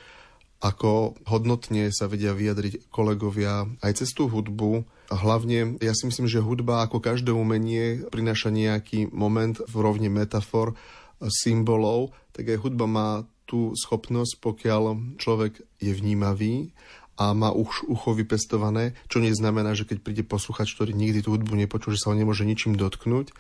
ako 0.59 1.19
hodnotne 1.27 1.91
sa 1.95 2.07
vedia 2.07 2.35
vyjadriť 2.35 2.91
kolegovia 2.91 3.67
aj 3.83 4.03
cez 4.03 4.15
tú 4.15 4.31
hudbu. 4.31 4.87
A 5.11 5.15
hlavne, 5.19 5.79
ja 5.83 5.95
si 5.95 6.07
myslím, 6.07 6.31
že 6.31 6.43
hudba 6.43 6.87
ako 6.87 7.03
každé 7.03 7.35
umenie 7.35 8.07
prináša 8.11 8.55
nejaký 8.55 9.11
moment 9.11 9.59
v 9.59 9.75
rovni 9.79 10.07
metafor, 10.07 10.79
symbolov, 11.19 12.15
tak 12.31 12.47
aj 12.55 12.63
hudba 12.63 12.87
má 12.87 13.09
tú 13.49 13.73
schopnosť, 13.73 14.45
pokiaľ 14.45 15.17
človek 15.17 15.65
je 15.81 15.93
vnímavý 15.97 16.77
a 17.19 17.35
má 17.35 17.51
už 17.51 17.89
ucho 17.91 18.15
vypestované, 18.15 18.95
čo 19.11 19.19
neznamená, 19.19 19.75
že 19.75 19.89
keď 19.89 19.99
príde 20.05 20.23
posluchač, 20.23 20.71
ktorý 20.77 20.95
nikdy 20.95 21.25
tú 21.25 21.35
hudbu 21.35 21.57
nepočul, 21.59 21.97
že 21.97 22.05
sa 22.05 22.13
ho 22.13 22.15
nemôže 22.15 22.47
ničím 22.47 22.79
dotknúť. 22.79 23.35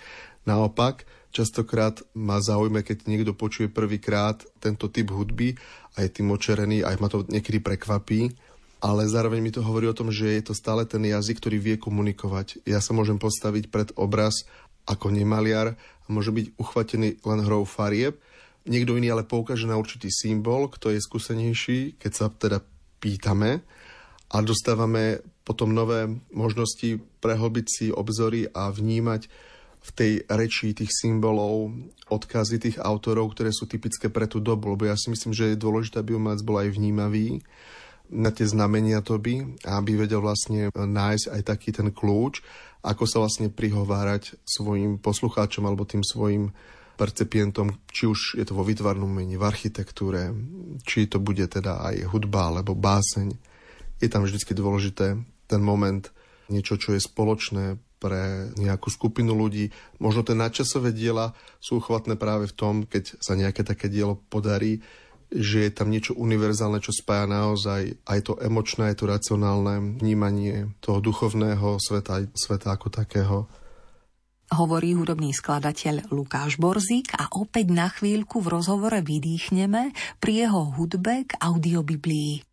Naopak, 0.48 1.06
častokrát 1.30 2.02
má 2.16 2.42
záujme, 2.42 2.82
keď 2.82 3.06
niekto 3.06 3.36
počuje 3.38 3.70
prvýkrát 3.70 4.42
tento 4.58 4.90
typ 4.90 5.14
hudby 5.14 5.54
a 5.94 6.02
je 6.02 6.10
tým 6.10 6.32
očerený, 6.34 6.82
aj 6.82 6.96
ma 6.98 7.06
to 7.06 7.22
niekedy 7.30 7.62
prekvapí, 7.62 8.34
ale 8.82 9.06
zároveň 9.06 9.38
mi 9.42 9.54
to 9.54 9.62
hovorí 9.62 9.86
o 9.86 9.94
tom, 9.94 10.10
že 10.10 10.26
je 10.26 10.42
to 10.50 10.54
stále 10.58 10.82
ten 10.82 11.02
jazyk, 11.06 11.38
ktorý 11.38 11.58
vie 11.62 11.76
komunikovať. 11.78 12.66
Ja 12.66 12.82
sa 12.82 12.94
môžem 12.94 13.22
postaviť 13.22 13.70
pred 13.70 13.94
obraz 13.94 14.42
ako 14.90 15.14
nemaliar 15.14 15.78
a 15.78 16.06
môže 16.08 16.34
byť 16.34 16.56
uchvatený 16.58 17.22
len 17.22 17.40
hrou 17.46 17.62
farieb, 17.62 18.18
Niekto 18.66 18.98
iný 18.98 19.14
ale 19.14 19.28
poukáže 19.28 19.68
na 19.68 19.78
určitý 19.78 20.10
symbol, 20.10 20.72
kto 20.72 20.90
je 20.90 21.00
skúsenejší, 21.00 22.00
keď 22.00 22.12
sa 22.12 22.26
teda 22.32 22.58
pýtame 22.98 23.62
a 24.28 24.36
dostávame 24.44 25.22
potom 25.46 25.72
nové 25.72 26.04
možnosti 26.34 27.00
prehlbiť 27.24 27.66
si 27.66 27.86
obzory 27.88 28.50
a 28.52 28.68
vnímať 28.68 29.24
v 29.78 29.90
tej 29.94 30.12
reči 30.28 30.76
tých 30.76 30.92
symbolov 30.92 31.72
odkazy 32.12 32.60
tých 32.60 32.76
autorov, 32.82 33.32
ktoré 33.32 33.54
sú 33.54 33.64
typické 33.64 34.12
pre 34.12 34.28
tú 34.28 34.42
dobu. 34.42 34.74
Lebo 34.76 34.84
ja 34.84 34.98
si 34.98 35.08
myslím, 35.08 35.32
že 35.32 35.54
je 35.54 35.62
dôležité, 35.64 36.04
aby 36.04 36.18
umelec 36.18 36.44
bol 36.44 36.60
aj 36.60 36.74
vnímavý 36.76 37.40
na 38.08 38.32
tie 38.32 38.44
znamenia 38.44 39.04
toby 39.04 39.56
a 39.64 39.80
aby 39.80 40.04
vedel 40.04 40.20
vlastne 40.20 40.72
nájsť 40.72 41.26
aj 41.32 41.42
taký 41.44 41.70
ten 41.72 41.88
kľúč, 41.92 42.40
ako 42.84 43.04
sa 43.04 43.20
vlastne 43.20 43.52
prihovárať 43.52 44.36
svojim 44.44 44.96
poslucháčom 45.00 45.64
alebo 45.64 45.88
tým 45.88 46.00
svojim 46.04 46.52
percepientom, 46.98 47.78
či 47.86 48.10
už 48.10 48.42
je 48.42 48.44
to 48.44 48.58
vo 48.58 48.66
vytvarnom 48.66 49.06
umení, 49.06 49.38
v 49.38 49.46
architektúre, 49.46 50.34
či 50.82 51.06
to 51.06 51.22
bude 51.22 51.46
teda 51.46 51.86
aj 51.86 52.10
hudba 52.10 52.50
alebo 52.50 52.74
báseň. 52.74 53.30
Je 54.02 54.08
tam 54.10 54.26
vždy 54.26 54.42
dôležité 54.58 55.14
ten 55.46 55.62
moment, 55.62 56.02
niečo, 56.50 56.74
čo 56.74 56.98
je 56.98 57.00
spoločné 57.00 57.78
pre 57.98 58.50
nejakú 58.54 58.90
skupinu 58.90 59.34
ľudí. 59.34 59.70
Možno 60.02 60.22
tie 60.22 60.34
nadčasové 60.34 60.94
diela 60.94 61.34
sú 61.58 61.82
chvatné 61.82 62.14
práve 62.14 62.50
v 62.50 62.56
tom, 62.56 62.74
keď 62.86 63.18
sa 63.18 63.34
nejaké 63.34 63.66
také 63.66 63.90
dielo 63.90 64.18
podarí, 64.30 64.82
že 65.28 65.68
je 65.68 65.72
tam 65.74 65.92
niečo 65.92 66.16
univerzálne, 66.16 66.80
čo 66.80 66.94
spája 66.94 67.28
naozaj 67.28 68.00
aj 68.08 68.18
to 68.24 68.32
emočné, 68.40 68.92
aj 68.92 68.96
to 68.96 69.04
racionálne 69.04 70.00
vnímanie 70.00 70.72
toho 70.80 71.04
duchovného 71.04 71.76
sveta, 71.76 72.24
sveta 72.32 72.72
ako 72.72 72.88
takého 72.88 73.44
hovorí 74.52 74.96
hudobný 74.96 75.36
skladateľ 75.36 76.08
Lukáš 76.08 76.56
Borzík 76.56 77.12
a 77.16 77.28
opäť 77.36 77.68
na 77.68 77.92
chvíľku 77.92 78.40
v 78.40 78.56
rozhovore 78.56 78.98
vydýchneme 79.04 79.92
pri 80.18 80.32
jeho 80.48 80.72
hudbe 80.72 81.28
k 81.28 81.32
audiobiblii. 81.36 82.47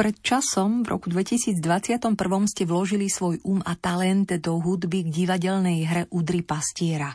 Pred 0.00 0.16
časom, 0.24 0.80
v 0.80 0.96
roku 0.96 1.12
2021 1.12 2.00
ste 2.48 2.64
vložili 2.64 3.12
svoj 3.12 3.36
um 3.44 3.60
a 3.60 3.76
talent 3.76 4.32
do 4.40 4.56
hudby 4.56 5.04
k 5.04 5.12
divadelnej 5.12 5.84
hre 5.84 6.02
Udry 6.08 6.40
pastiera, 6.40 7.12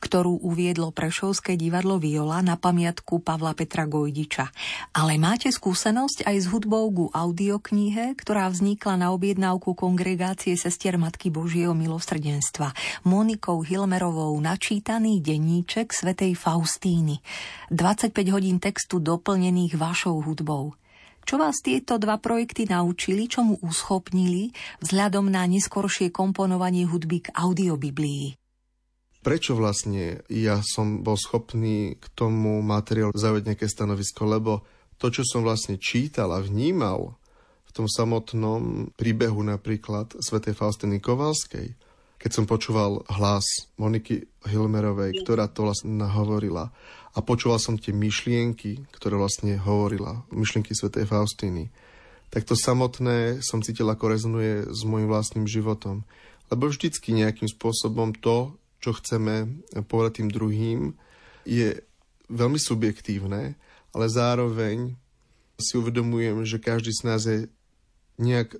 ktorú 0.00 0.40
uviedlo 0.40 0.96
Prešovské 0.96 1.60
divadlo 1.60 2.00
Viola 2.00 2.40
na 2.40 2.56
pamiatku 2.56 3.20
Pavla 3.20 3.52
Petra 3.52 3.84
Gojdiča. 3.84 4.48
Ale 4.96 5.20
máte 5.20 5.52
skúsenosť 5.52 6.24
aj 6.24 6.36
s 6.40 6.46
hudbou 6.48 6.88
ku 6.88 7.04
audioknihe, 7.12 8.16
ktorá 8.16 8.48
vznikla 8.48 8.96
na 8.96 9.12
objednávku 9.12 9.76
kongregácie 9.76 10.56
sestier 10.56 10.96
Matky 10.96 11.28
Božieho 11.28 11.76
milosrdenstva 11.76 12.72
Monikou 13.04 13.60
Hilmerovou 13.60 14.32
načítaný 14.40 15.20
denníček 15.20 15.92
svätej 15.92 16.32
Faustíny. 16.32 17.20
25 17.68 18.08
hodín 18.32 18.56
textu 18.56 19.04
doplnených 19.04 19.76
vašou 19.76 20.16
hudbou. 20.24 20.72
Čo 21.22 21.38
vás 21.38 21.62
tieto 21.62 21.96
dva 22.02 22.18
projekty 22.18 22.66
naučili, 22.66 23.30
čo 23.30 23.46
mu 23.46 23.54
uschopnili 23.62 24.50
vzhľadom 24.82 25.30
na 25.30 25.46
neskoršie 25.46 26.10
komponovanie 26.10 26.84
hudby 26.84 27.24
k 27.24 27.28
audiobiblii? 27.32 28.34
Prečo 29.22 29.54
vlastne 29.54 30.26
ja 30.26 30.58
som 30.66 31.06
bol 31.06 31.14
schopný 31.14 31.94
k 31.94 32.04
tomu 32.18 32.58
materiálu 32.58 33.14
zaujať 33.14 33.54
nejaké 33.54 33.66
stanovisko? 33.70 34.26
Lebo 34.26 34.66
to, 34.98 35.14
čo 35.14 35.22
som 35.22 35.46
vlastne 35.46 35.78
čítal 35.78 36.34
a 36.34 36.42
vnímal 36.42 37.14
v 37.62 37.70
tom 37.70 37.86
samotnom 37.86 38.90
príbehu 38.98 39.46
napríklad 39.46 40.18
svätej 40.18 40.58
Faustiny 40.58 40.98
Kovalskej, 40.98 41.78
keď 42.18 42.30
som 42.30 42.46
počúval 42.46 43.02
hlas 43.18 43.66
Moniky 43.78 44.26
Hilmerovej, 44.46 45.22
ktorá 45.22 45.50
to 45.50 45.66
vlastne 45.66 45.98
nahovorila, 45.98 46.70
a 47.12 47.18
počúval 47.20 47.60
som 47.60 47.76
tie 47.76 47.92
myšlienky, 47.92 48.88
ktoré 48.92 49.20
vlastne 49.20 49.60
hovorila, 49.60 50.24
myšlienky 50.32 50.72
svätej 50.72 51.04
Faustiny, 51.04 51.68
tak 52.32 52.48
to 52.48 52.56
samotné 52.56 53.44
som 53.44 53.60
cítil, 53.60 53.92
ako 53.92 54.16
rezonuje 54.16 54.64
s 54.72 54.80
môjim 54.88 55.04
vlastným 55.04 55.44
životom. 55.44 56.08
Lebo 56.48 56.72
vždycky 56.72 57.12
nejakým 57.12 57.48
spôsobom 57.48 58.16
to, 58.16 58.56
čo 58.80 58.96
chceme 58.96 59.60
povedať 59.84 60.24
tým 60.24 60.28
druhým, 60.32 60.80
je 61.44 61.76
veľmi 62.32 62.56
subjektívne, 62.56 63.60
ale 63.92 64.06
zároveň 64.08 64.96
si 65.60 65.76
uvedomujem, 65.76 66.48
že 66.48 66.56
každý 66.56 66.96
z 66.96 67.02
nás 67.04 67.22
je 67.28 67.52
nejak 68.16 68.56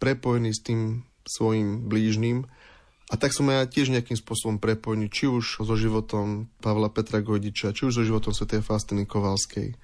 prepojený 0.00 0.56
s 0.56 0.64
tým 0.64 1.04
svojim 1.28 1.84
blížnym 1.84 2.48
a 3.12 3.20
tak 3.20 3.36
som 3.36 3.44
ja 3.52 3.68
tiež 3.68 3.92
nejakým 3.92 4.16
spôsobom 4.16 4.56
prepojený, 4.56 5.12
či 5.12 5.28
už 5.28 5.60
so 5.60 5.74
životom 5.76 6.48
Pavla 6.64 6.88
Petra 6.88 7.20
Gojdiča, 7.20 7.76
či 7.76 7.92
už 7.92 8.00
so 8.00 8.02
životom 8.02 8.32
Sv. 8.32 8.64
Faustiny 8.64 9.04
Kovalskej. 9.04 9.76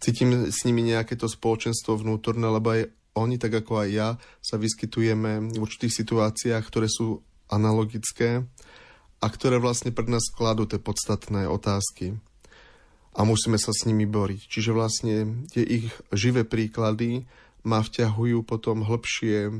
Cítim 0.00 0.48
s 0.48 0.64
nimi 0.64 0.80
nejaké 0.80 1.18
to 1.18 1.28
spoločenstvo 1.28 2.00
vnútorné, 2.00 2.48
lebo 2.48 2.72
aj 2.72 2.88
oni, 3.18 3.36
tak 3.36 3.52
ako 3.60 3.84
aj 3.84 3.88
ja, 3.90 4.08
sa 4.40 4.56
vyskytujeme 4.56 5.52
v 5.52 5.60
určitých 5.60 5.92
situáciách, 5.92 6.62
ktoré 6.64 6.88
sú 6.88 7.20
analogické 7.50 8.46
a 9.18 9.26
ktoré 9.26 9.58
vlastne 9.58 9.90
pred 9.90 10.06
nás 10.06 10.30
kladú 10.30 10.64
tie 10.64 10.78
podstatné 10.78 11.50
otázky. 11.50 12.16
A 13.18 13.26
musíme 13.26 13.58
sa 13.58 13.74
s 13.74 13.84
nimi 13.84 14.06
boriť. 14.06 14.40
Čiže 14.46 14.70
vlastne 14.70 15.44
tie 15.50 15.66
ich 15.66 15.90
živé 16.14 16.46
príklady 16.46 17.26
ma 17.66 17.82
vťahujú 17.82 18.46
potom 18.46 18.86
hlbšie 18.86 19.50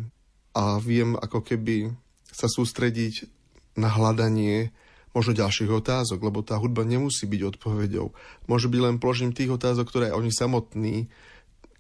a 0.55 0.65
viem 0.79 1.19
ako 1.19 1.43
keby 1.43 1.91
sa 2.39 2.47
sústrediť 2.47 3.27
na 3.75 3.91
hľadanie 3.91 4.71
možno 5.11 5.35
ďalších 5.35 5.67
otázok, 5.67 6.23
lebo 6.23 6.47
tá 6.47 6.55
hudba 6.55 6.87
nemusí 6.87 7.27
byť 7.27 7.59
odpoveďou. 7.59 8.15
Môže 8.47 8.71
byť 8.71 8.81
len 8.81 9.03
položením 9.03 9.35
tých 9.35 9.51
otázok, 9.51 9.91
ktoré 9.91 10.15
oni 10.15 10.31
samotní 10.31 11.11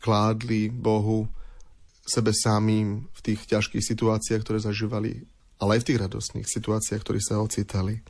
kládli 0.02 0.66
Bohu 0.74 1.30
sebe 2.02 2.34
samým 2.34 3.06
v 3.14 3.20
tých 3.22 3.46
ťažkých 3.46 3.84
situáciách, 3.84 4.42
ktoré 4.42 4.58
zažívali, 4.58 5.28
ale 5.62 5.78
aj 5.78 5.80
v 5.84 5.88
tých 5.92 6.02
radostných 6.02 6.48
situáciách, 6.48 7.02
ktoré 7.04 7.20
sa 7.22 7.38
ocitali. 7.38 8.02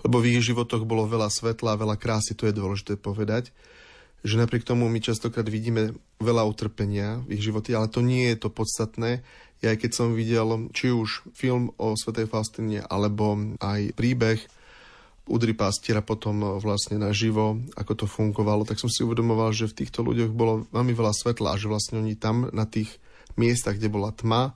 Lebo 0.00 0.22
v 0.22 0.36
ich 0.36 0.44
životoch 0.44 0.86
bolo 0.88 1.04
veľa 1.04 1.28
svetla 1.28 1.80
veľa 1.80 1.96
krásy, 1.98 2.32
to 2.32 2.46
je 2.48 2.54
dôležité 2.54 2.96
povedať, 2.96 3.50
že 4.24 4.40
napriek 4.40 4.64
tomu 4.64 4.88
my 4.88 5.00
častokrát 5.04 5.44
vidíme 5.44 5.92
veľa 6.22 6.48
utrpenia 6.48 7.20
v 7.28 7.36
ich 7.36 7.44
živote, 7.44 7.76
ale 7.76 7.92
to 7.92 8.00
nie 8.00 8.32
je 8.32 8.40
to 8.40 8.48
podstatné. 8.48 9.20
Ja 9.64 9.80
keď 9.80 9.96
som 9.96 10.12
videl 10.12 10.44
či 10.76 10.92
už 10.92 11.24
film 11.32 11.72
o 11.80 11.96
Svetej 11.96 12.28
Faustine, 12.28 12.84
alebo 12.84 13.56
aj 13.64 13.96
príbeh 13.96 14.44
Udry 15.24 15.56
pastiera 15.56 16.04
potom 16.04 16.60
vlastne 16.60 17.00
naživo, 17.00 17.56
ako 17.80 18.04
to 18.04 18.04
fungovalo, 18.04 18.68
tak 18.68 18.76
som 18.76 18.92
si 18.92 19.00
uvedomoval, 19.00 19.56
že 19.56 19.72
v 19.72 19.80
týchto 19.80 20.04
ľuďoch 20.04 20.36
bolo 20.36 20.68
veľmi 20.68 20.92
veľa 20.92 21.16
svetla 21.16 21.56
a 21.56 21.60
že 21.60 21.72
vlastne 21.72 21.96
oni 21.96 22.12
tam 22.12 22.52
na 22.52 22.68
tých 22.68 23.00
miestach, 23.40 23.80
kde 23.80 23.88
bola 23.88 24.12
tma, 24.12 24.52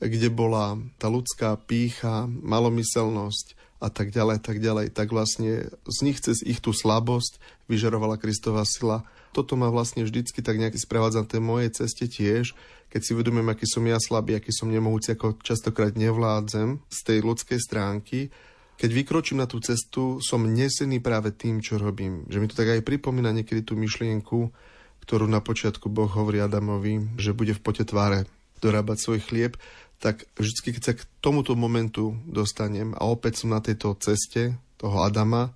kde 0.00 0.32
bola 0.32 0.80
tá 0.96 1.12
ľudská 1.12 1.60
pícha, 1.60 2.24
malomyselnosť 2.24 3.52
a 3.84 3.92
tak 3.92 4.08
ďalej, 4.08 4.40
tak 4.40 4.64
ďalej, 4.64 4.96
tak 4.96 5.12
vlastne 5.12 5.68
z 5.84 5.98
nich 6.00 6.24
cez 6.24 6.40
ich 6.40 6.64
tú 6.64 6.72
slabosť 6.72 7.36
vyžarovala 7.68 8.16
Kristová 8.16 8.64
sila. 8.64 9.04
Toto 9.36 9.60
ma 9.60 9.68
vlastne 9.68 10.08
vždycky 10.08 10.40
tak 10.40 10.56
nejaký 10.56 10.80
sprevádza 10.80 11.20
na 11.20 11.28
tej 11.28 11.44
mojej 11.44 11.70
ceste 11.84 12.08
tiež, 12.08 12.56
keď 12.88 13.00
si 13.04 13.12
uvedomujem, 13.12 13.52
aký 13.52 13.66
som 13.68 13.84
ja 13.84 14.00
slabý, 14.00 14.36
aký 14.36 14.52
som 14.52 14.72
nemohúci, 14.72 15.12
ako 15.12 15.40
častokrát 15.44 15.92
nevládzem 15.92 16.80
z 16.88 16.98
tej 17.04 17.18
ľudskej 17.20 17.58
stránky, 17.60 18.32
keď 18.78 18.90
vykročím 18.94 19.42
na 19.42 19.50
tú 19.50 19.58
cestu, 19.58 20.22
som 20.22 20.46
nesený 20.46 21.02
práve 21.02 21.34
tým, 21.34 21.58
čo 21.58 21.82
robím. 21.82 22.22
Že 22.30 22.38
mi 22.38 22.46
to 22.46 22.54
tak 22.54 22.70
aj 22.70 22.86
pripomína 22.86 23.34
niekedy 23.34 23.66
tú 23.66 23.74
myšlienku, 23.74 24.54
ktorú 25.02 25.26
na 25.26 25.42
počiatku 25.42 25.90
Boh 25.90 26.06
hovorí 26.06 26.38
Adamovi, 26.38 27.18
že 27.18 27.34
bude 27.34 27.58
v 27.58 27.64
pote 27.64 27.82
tváre 27.82 28.30
dorábať 28.62 28.96
svoj 29.02 29.20
chlieb, 29.24 29.58
tak 29.98 30.30
vždy, 30.38 30.78
keď 30.78 30.82
sa 30.82 30.94
k 30.94 31.02
tomuto 31.18 31.58
momentu 31.58 32.14
dostanem 32.22 32.94
a 32.94 33.02
opäť 33.10 33.42
som 33.42 33.50
na 33.50 33.58
tejto 33.58 33.98
ceste 33.98 34.54
toho 34.78 35.02
Adama, 35.02 35.50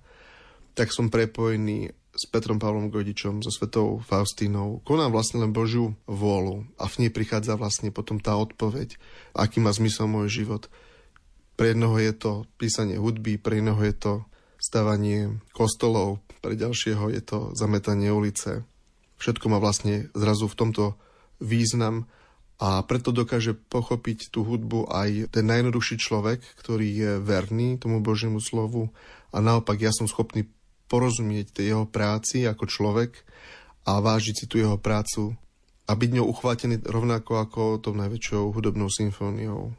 tak 0.75 0.91
som 0.91 1.07
prepojený 1.07 1.95
s 2.13 2.29
Petrom 2.29 2.61
Pavlom 2.61 2.93
Godičom, 2.93 3.41
so 3.41 3.49
Svetou 3.49 3.97
Faustínou. 4.05 4.85
Konám 4.85 5.09
vlastne 5.09 5.41
len 5.41 5.49
Božiu 5.49 5.97
vôľu 6.05 6.69
a 6.77 6.85
v 6.85 7.05
nej 7.05 7.11
prichádza 7.11 7.57
vlastne 7.57 7.89
potom 7.89 8.21
tá 8.21 8.37
odpoveď, 8.37 9.01
aký 9.33 9.57
má 9.57 9.73
zmysel 9.73 10.05
môj 10.05 10.29
život. 10.29 10.69
Pre 11.57 11.73
jednoho 11.73 11.97
je 11.97 12.13
to 12.13 12.31
písanie 12.61 13.01
hudby, 13.01 13.41
pre 13.41 13.61
iného 13.61 13.81
je 13.81 13.95
to 13.97 14.13
stavanie 14.61 15.41
kostolov, 15.57 16.21
pre 16.39 16.53
ďalšieho 16.53 17.09
je 17.11 17.21
to 17.25 17.39
zametanie 17.57 18.13
ulice. 18.13 18.61
Všetko 19.17 19.49
má 19.49 19.57
vlastne 19.57 20.13
zrazu 20.13 20.45
v 20.45 20.57
tomto 20.57 20.83
význam 21.41 22.05
a 22.61 22.79
preto 22.85 23.09
dokáže 23.09 23.57
pochopiť 23.57 24.29
tú 24.29 24.45
hudbu 24.45 24.87
aj 24.87 25.33
ten 25.33 25.45
najjednoduchší 25.49 25.97
človek, 25.97 26.45
ktorý 26.61 26.87
je 26.87 27.11
verný 27.19 27.81
tomu 27.81 27.99
Božiemu 28.05 28.37
slovu 28.37 28.93
a 29.33 29.41
naopak 29.41 29.81
ja 29.81 29.89
som 29.89 30.05
schopný 30.05 30.45
porozumieť 30.87 31.59
tej 31.59 31.65
jeho 31.75 31.85
práci 31.89 32.47
ako 32.47 32.65
človek 32.65 33.11
a 33.83 33.99
vážiť 33.99 34.35
si 34.43 34.45
tú 34.47 34.59
jeho 34.59 34.79
prácu 34.79 35.35
a 35.83 35.91
byť 35.91 36.09
ňou 36.15 36.25
uchvátený 36.31 36.87
rovnako 36.87 37.43
ako 37.43 37.61
tou 37.83 37.91
najväčšou 37.91 38.55
hudobnou 38.55 38.87
symfóniou. 38.87 39.75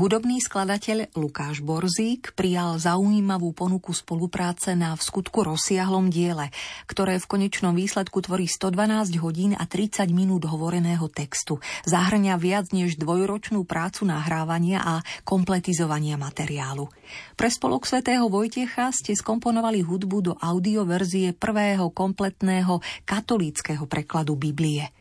Hudobný 0.00 0.40
skladateľ 0.40 1.12
Lukáš 1.12 1.60
Borzík 1.60 2.32
prijal 2.32 2.80
zaujímavú 2.80 3.52
ponuku 3.52 3.92
spolupráce 3.92 4.72
na 4.72 4.96
v 4.96 5.02
skutku 5.04 5.44
rozsiahlom 5.44 6.08
diele, 6.08 6.48
ktoré 6.88 7.20
v 7.20 7.28
konečnom 7.28 7.76
výsledku 7.76 8.24
tvorí 8.24 8.48
112 8.48 9.20
hodín 9.20 9.52
a 9.52 9.68
30 9.68 10.08
minút 10.08 10.48
hovoreného 10.48 11.04
textu. 11.12 11.60
Zahrňa 11.84 12.40
viac 12.40 12.72
než 12.72 12.96
dvojročnú 12.96 13.68
prácu 13.68 14.08
nahrávania 14.08 14.80
a 14.80 14.94
kompletizovania 15.28 16.16
materiálu. 16.16 16.88
Pre 17.36 17.48
spolok 17.52 17.84
svätého 17.84 18.24
Vojtecha 18.32 18.96
ste 18.96 19.12
skomponovali 19.12 19.84
hudbu 19.84 20.18
do 20.24 20.32
audioverzie 20.32 21.36
prvého 21.36 21.92
kompletného 21.92 22.80
katolíckého 23.04 23.84
prekladu 23.84 24.32
Biblie– 24.32 24.88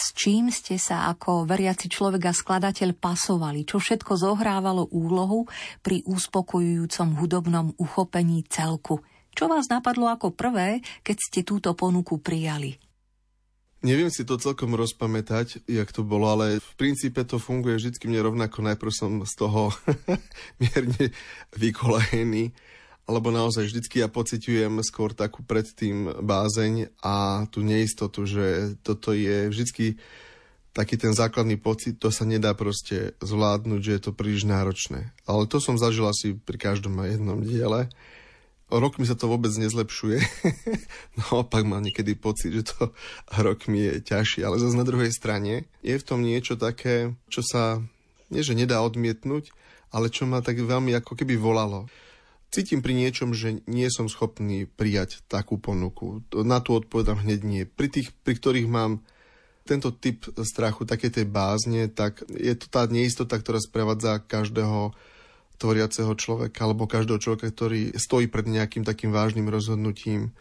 s 0.00 0.16
čím 0.16 0.48
ste 0.48 0.80
sa 0.80 1.12
ako 1.12 1.44
veriaci 1.44 1.92
človek 1.92 2.32
a 2.32 2.32
skladateľ 2.32 2.96
pasovali, 2.96 3.68
čo 3.68 3.76
všetko 3.76 4.16
zohrávalo 4.16 4.88
úlohu 4.88 5.44
pri 5.84 6.00
uspokojujúcom 6.08 7.20
hudobnom 7.20 7.76
uchopení 7.76 8.40
celku. 8.48 9.04
Čo 9.36 9.52
vás 9.52 9.68
napadlo 9.68 10.08
ako 10.08 10.32
prvé, 10.32 10.80
keď 11.04 11.16
ste 11.20 11.40
túto 11.44 11.76
ponuku 11.76 12.16
prijali? 12.16 12.80
Neviem 13.80 14.12
si 14.12 14.28
to 14.28 14.36
celkom 14.36 14.76
rozpamätať, 14.76 15.64
jak 15.64 15.88
to 15.88 16.04
bolo, 16.04 16.28
ale 16.28 16.60
v 16.60 16.72
princípe 16.76 17.24
to 17.24 17.40
funguje 17.40 17.80
vždy 17.80 17.96
mne 18.08 18.28
rovnako. 18.28 18.60
Najprv 18.60 18.92
som 18.92 19.24
z 19.24 19.34
toho 19.36 19.72
mierne 20.60 21.12
vykolajený 21.56 22.52
lebo 23.10 23.34
naozaj 23.34 23.66
vždycky 23.66 24.00
ja 24.00 24.08
pociťujem 24.08 24.80
skôr 24.86 25.10
takú 25.10 25.42
predtým 25.42 26.22
bázeň 26.22 26.94
a 27.02 27.44
tú 27.50 27.66
neistotu, 27.66 28.24
že 28.24 28.78
toto 28.86 29.10
je 29.10 29.50
vždycky 29.50 29.98
taký 30.70 30.94
ten 30.94 31.10
základný 31.10 31.58
pocit, 31.58 31.98
to 31.98 32.14
sa 32.14 32.22
nedá 32.22 32.54
proste 32.54 33.18
zvládnuť, 33.18 33.80
že 33.82 33.94
je 33.98 34.02
to 34.06 34.14
príliš 34.14 34.46
náročné. 34.46 35.10
Ale 35.26 35.50
to 35.50 35.58
som 35.58 35.74
zažil 35.74 36.06
asi 36.06 36.38
pri 36.38 36.56
každom 36.62 36.94
jednom 37.02 37.42
diele. 37.42 37.90
Rok 38.70 39.02
mi 39.02 39.06
sa 39.10 39.18
to 39.18 39.26
vôbec 39.26 39.50
nezlepšuje. 39.50 40.22
no 41.18 41.42
opak 41.42 41.66
mám 41.66 41.82
niekedy 41.82 42.14
pocit, 42.14 42.54
že 42.54 42.70
to 42.70 42.94
rok 43.34 43.66
mi 43.66 43.82
je 43.82 43.98
ťažší. 43.98 44.46
Ale 44.46 44.62
zase 44.62 44.78
na 44.78 44.86
druhej 44.86 45.10
strane 45.10 45.66
je 45.82 45.98
v 45.98 46.06
tom 46.06 46.22
niečo 46.22 46.54
také, 46.54 47.18
čo 47.26 47.42
sa 47.42 47.82
nie 48.30 48.46
že 48.46 48.54
nedá 48.54 48.78
odmietnúť, 48.86 49.50
ale 49.90 50.06
čo 50.06 50.22
ma 50.22 50.38
tak 50.38 50.62
veľmi 50.62 50.94
ako 51.02 51.18
keby 51.18 51.34
volalo 51.34 51.90
cítim 52.50 52.82
pri 52.82 52.98
niečom, 52.98 53.30
že 53.30 53.62
nie 53.70 53.86
som 53.88 54.10
schopný 54.10 54.66
prijať 54.66 55.22
takú 55.30 55.56
ponuku. 55.56 56.26
Na 56.42 56.58
tú 56.58 56.76
odpovedám 56.76 57.22
hneď 57.22 57.40
nie. 57.46 57.62
Pri 57.64 57.88
tých, 57.88 58.10
pri 58.26 58.34
ktorých 58.36 58.68
mám 58.68 59.06
tento 59.62 59.94
typ 59.94 60.26
strachu, 60.42 60.82
také 60.82 61.14
tej 61.14 61.30
bázne, 61.30 61.86
tak 61.86 62.26
je 62.26 62.54
to 62.58 62.66
tá 62.66 62.90
neistota, 62.90 63.38
ktorá 63.38 63.62
sprevádza 63.62 64.18
každého 64.18 64.90
tvoriaceho 65.62 66.10
človeka 66.18 66.66
alebo 66.66 66.90
každého 66.90 67.22
človeka, 67.22 67.54
ktorý 67.54 67.94
stojí 67.94 68.26
pred 68.26 68.50
nejakým 68.50 68.82
takým 68.82 69.14
vážnym 69.14 69.46
rozhodnutím, 69.46 70.34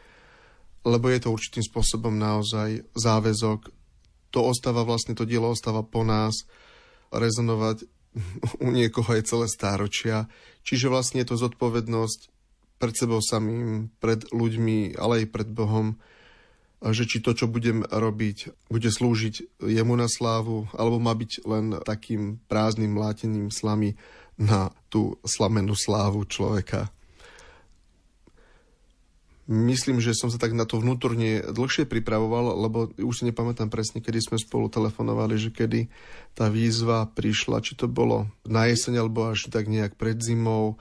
lebo 0.87 1.11
je 1.11 1.19
to 1.21 1.35
určitým 1.35 1.61
spôsobom 1.61 2.15
naozaj 2.15 2.87
záväzok. 2.95 3.69
To 4.33 4.39
ostáva 4.49 4.87
vlastne, 4.87 5.13
to 5.13 5.27
dielo 5.27 5.51
ostáva 5.51 5.83
po 5.83 6.07
nás 6.07 6.47
rezonovať 7.11 7.85
u 8.65 8.69
niekoho 8.73 9.13
je 9.13 9.23
celé 9.25 9.45
stáročia. 9.45 10.25
Čiže 10.69 10.93
vlastne 10.93 11.25
je 11.25 11.33
to 11.33 11.41
zodpovednosť 11.41 12.29
pred 12.77 12.93
sebou 12.93 13.25
samým, 13.25 13.89
pred 13.97 14.21
ľuďmi, 14.29 15.01
ale 15.01 15.25
aj 15.25 15.33
pred 15.33 15.49
Bohom, 15.49 15.97
že 16.85 17.09
či 17.09 17.25
to, 17.25 17.33
čo 17.33 17.49
budem 17.49 17.81
robiť, 17.89 18.69
bude 18.69 18.85
slúžiť 18.93 19.65
jemu 19.65 19.97
na 19.97 20.05
slávu, 20.05 20.69
alebo 20.77 21.01
má 21.01 21.17
byť 21.17 21.31
len 21.49 21.73
takým 21.81 22.37
prázdnym 22.45 22.93
mlátením 22.93 23.49
slamy 23.49 23.97
na 24.37 24.69
tú 24.93 25.17
slamenú 25.25 25.73
slávu 25.73 26.21
človeka. 26.29 26.93
Myslím, 29.49 29.97
že 29.97 30.13
som 30.13 30.29
sa 30.29 30.37
tak 30.37 30.53
na 30.53 30.61
to 30.61 30.77
vnútorne 30.77 31.41
dlhšie 31.41 31.89
pripravoval, 31.89 32.53
lebo 32.69 32.93
už 33.01 33.15
si 33.17 33.23
nepamätám 33.25 33.73
presne, 33.73 33.97
kedy 33.97 34.21
sme 34.21 34.37
spolu 34.37 34.69
telefonovali, 34.69 35.41
že 35.41 35.49
kedy 35.49 35.89
tá 36.37 36.53
výzva 36.53 37.09
prišla, 37.09 37.65
či 37.65 37.73
to 37.73 37.89
bolo 37.89 38.29
na 38.45 38.69
jeseň 38.69 39.01
alebo 39.01 39.25
až 39.25 39.49
tak 39.49 39.65
nejak 39.65 39.97
pred 39.97 40.21
zimou, 40.21 40.77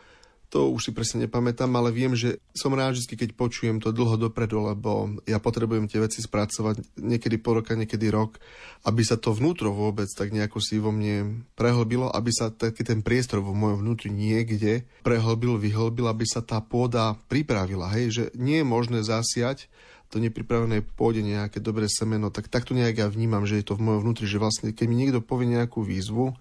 to 0.49 0.73
už 0.73 0.89
si 0.89 0.91
presne 0.97 1.29
nepamätám, 1.29 1.69
ale 1.77 1.93
viem, 1.93 2.17
že 2.17 2.41
som 2.57 2.73
rád 2.73 2.97
vždy, 2.97 3.15
keď 3.21 3.31
počujem 3.37 3.85
to 3.85 3.93
dlho 3.93 4.17
dopredu, 4.17 4.65
lebo 4.65 5.21
ja 5.29 5.37
potrebujem 5.37 5.85
tie 5.93 6.01
veci 6.01 6.25
spracovať 6.25 6.97
niekedy 6.97 7.37
po 7.37 7.61
roka, 7.61 7.77
niekedy 7.77 8.09
rok, 8.09 8.41
aby 8.89 9.05
sa 9.05 9.21
to 9.21 9.37
vnútro 9.37 9.77
vôbec 9.77 10.09
tak 10.09 10.33
nejako 10.33 10.59
si 10.65 10.81
vo 10.81 10.89
mne 10.89 11.45
prehlbilo, 11.53 12.09
aby 12.09 12.33
sa 12.33 12.49
taký 12.49 12.81
ten 12.81 13.05
priestor 13.05 13.45
vo 13.45 13.53
mojom 13.53 13.85
vnútri 13.85 14.09
niekde 14.09 14.89
prehlbil, 15.05 15.61
vyhlbil, 15.61 16.09
aby 16.09 16.25
sa 16.25 16.41
tá 16.41 16.65
pôda 16.65 17.21
pripravila. 17.29 17.93
Hej, 17.93 18.07
že 18.09 18.25
nie 18.33 18.65
je 18.65 18.67
možné 18.67 19.05
zasiať 19.05 19.69
to 20.09 20.17
nepripravené 20.17 20.81
pôde 20.97 21.21
nejaké 21.21 21.61
dobré 21.61 21.85
semeno, 21.85 22.33
tak 22.33 22.49
takto 22.49 22.73
nejak 22.73 22.97
ja 22.97 23.07
vnímam, 23.13 23.45
že 23.45 23.61
je 23.61 23.69
to 23.69 23.77
v 23.77 23.85
mojom 23.85 24.09
vnútri, 24.09 24.25
že 24.25 24.41
vlastne 24.41 24.73
keď 24.73 24.87
mi 24.89 24.97
niekto 24.97 25.21
povie 25.21 25.53
nejakú 25.53 25.85
výzvu, 25.85 26.33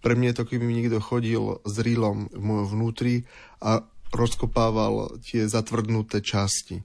pre 0.00 0.14
mňa 0.14 0.32
je 0.32 0.36
to, 0.38 0.48
keby 0.48 0.64
mi 0.66 0.78
niekto 0.78 1.00
chodil 1.00 1.60
s 1.64 1.74
rílom 1.80 2.28
v 2.30 2.42
mojom 2.42 2.66
vnútri 2.72 3.14
a 3.62 3.84
rozkopával 4.14 5.18
tie 5.22 5.44
zatvrdnuté 5.50 6.22
časti 6.22 6.82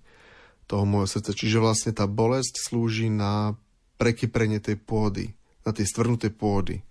toho 0.65 0.87
môjho 0.87 1.19
srdca. 1.19 1.31
Čiže 1.35 1.63
vlastne 1.63 1.91
tá 1.91 2.07
bolesť 2.07 2.71
slúži 2.71 3.11
na 3.11 3.55
prekyprenie 3.99 4.63
tej 4.63 4.79
pôdy, 4.79 5.35
na 5.67 5.75
tie 5.75 5.85
stvrdnuté 5.85 6.33
pôdy. 6.33 6.81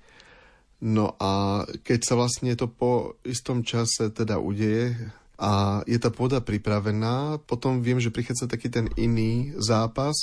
No 0.81 1.13
a 1.21 1.65
keď 1.85 2.01
sa 2.05 2.15
vlastne 2.17 2.57
to 2.57 2.71
po 2.71 3.21
istom 3.27 3.61
čase 3.61 4.09
teda 4.13 4.41
udeje 4.41 4.97
a 5.37 5.85
je 5.85 5.99
tá 6.01 6.09
pôda 6.09 6.41
pripravená, 6.41 7.41
potom 7.45 7.85
viem, 7.85 8.01
že 8.01 8.13
prichádza 8.13 8.49
taký 8.49 8.73
ten 8.73 8.89
iný 8.97 9.53
zápas, 9.61 10.17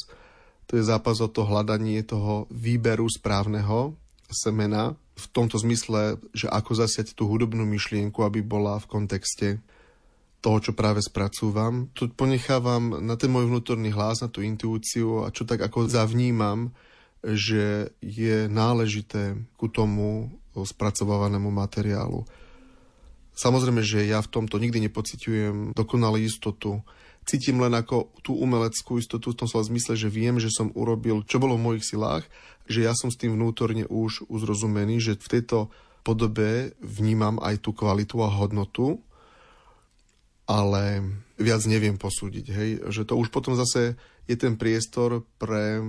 to 0.65 0.75
je 0.77 0.83
zápas 0.85 1.21
o 1.21 1.29
to 1.29 1.45
hľadanie 1.45 2.01
toho 2.01 2.49
výberu 2.49 3.05
správneho 3.05 3.93
semena, 4.27 4.97
v 5.17 5.25
tomto 5.33 5.57
zmysle, 5.57 6.21
že 6.31 6.45
ako 6.45 6.77
zasiať 6.77 7.17
tú 7.17 7.25
hudobnú 7.25 7.65
myšlienku, 7.65 8.21
aby 8.21 8.45
bola 8.45 8.77
v 8.77 8.85
kontexte 8.85 9.57
toho, 10.37 10.61
čo 10.61 10.77
práve 10.77 11.01
spracúvam. 11.01 11.89
Tu 11.97 12.13
ponechávam 12.13 13.01
na 13.01 13.17
ten 13.17 13.33
môj 13.33 13.49
vnútorný 13.49 13.89
hlas, 13.89 14.21
na 14.21 14.29
tú 14.29 14.45
intuíciu 14.45 15.25
a 15.25 15.33
čo 15.33 15.49
tak 15.49 15.65
ako 15.65 15.89
zavnímam, 15.89 16.69
že 17.25 17.89
je 18.05 18.45
náležité 18.45 19.41
ku 19.57 19.65
tomu 19.73 20.29
spracovanému 20.53 21.49
materiálu. 21.49 22.29
Samozrejme, 23.33 23.81
že 23.81 24.05
ja 24.05 24.21
v 24.21 24.29
tomto 24.29 24.61
nikdy 24.61 24.85
nepociťujem 24.89 25.73
dokonalú 25.73 26.21
istotu, 26.21 26.85
cítim 27.27 27.59
len 27.59 27.75
ako 27.75 28.15
tú 28.23 28.39
umeleckú 28.39 28.95
istotu 28.95 29.35
v 29.35 29.39
tom 29.43 29.51
slova 29.51 29.67
zmysle, 29.67 29.99
že 29.99 30.07
viem, 30.07 30.39
že 30.39 30.47
som 30.47 30.71
urobil, 30.71 31.27
čo 31.27 31.43
bolo 31.43 31.59
v 31.59 31.65
mojich 31.75 31.83
silách, 31.83 32.23
že 32.71 32.87
ja 32.87 32.95
som 32.95 33.11
s 33.11 33.19
tým 33.19 33.35
vnútorne 33.35 33.83
už 33.91 34.31
uzrozumený, 34.31 35.03
že 35.03 35.19
v 35.19 35.31
tejto 35.39 35.67
podobe 36.07 36.71
vnímam 36.79 37.35
aj 37.43 37.59
tú 37.67 37.75
kvalitu 37.75 38.23
a 38.23 38.31
hodnotu, 38.31 39.03
ale 40.47 41.03
viac 41.35 41.67
neviem 41.67 41.99
posúdiť. 41.99 42.45
Hej? 42.47 42.69
Že 42.87 43.01
to 43.11 43.13
už 43.19 43.27
potom 43.27 43.59
zase 43.59 43.99
je 44.23 44.35
ten 44.39 44.55
priestor 44.55 45.27
pre 45.35 45.83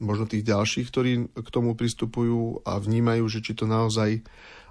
možno 0.00 0.30
tých 0.30 0.46
ďalších, 0.46 0.86
ktorí 0.88 1.12
k 1.34 1.48
tomu 1.52 1.74
pristupujú 1.74 2.62
a 2.62 2.78
vnímajú, 2.78 3.26
že 3.26 3.42
či 3.42 3.52
to 3.58 3.66
naozaj 3.66 4.22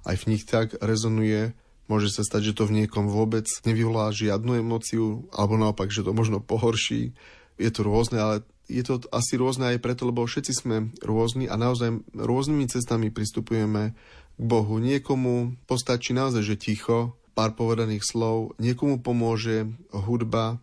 aj 0.07 0.15
v 0.15 0.27
nich 0.31 0.47
tak 0.47 0.73
rezonuje, 0.79 1.53
Môže 1.89 2.13
sa 2.13 2.21
stať, 2.21 2.53
že 2.53 2.57
to 2.61 2.69
v 2.69 2.85
niekom 2.85 3.09
vôbec 3.09 3.49
nevyvolá 3.65 4.13
žiadnu 4.13 4.61
emóciu, 4.61 5.25
alebo 5.33 5.57
naopak, 5.57 5.89
že 5.89 6.05
to 6.05 6.13
možno 6.13 6.37
pohorší. 6.37 7.17
Je 7.57 7.69
to 7.73 7.81
rôzne, 7.81 8.21
ale 8.21 8.35
je 8.69 8.85
to 8.85 9.01
asi 9.09 9.35
rôzne 9.41 9.73
aj 9.73 9.81
preto, 9.81 10.05
lebo 10.05 10.21
všetci 10.21 10.53
sme 10.53 10.93
rôzni 11.01 11.49
a 11.49 11.57
naozaj 11.57 12.05
rôznymi 12.13 12.69
cestami 12.69 13.09
pristupujeme 13.09 13.97
k 14.37 14.41
Bohu. 14.45 14.77
Niekomu 14.77 15.57
postačí 15.65 16.13
naozaj, 16.13 16.45
že 16.45 16.61
ticho, 16.61 17.17
pár 17.33 17.57
povedaných 17.57 18.05
slov, 18.05 18.53
niekomu 18.61 19.01
pomôže 19.01 19.65
hudba, 19.89 20.61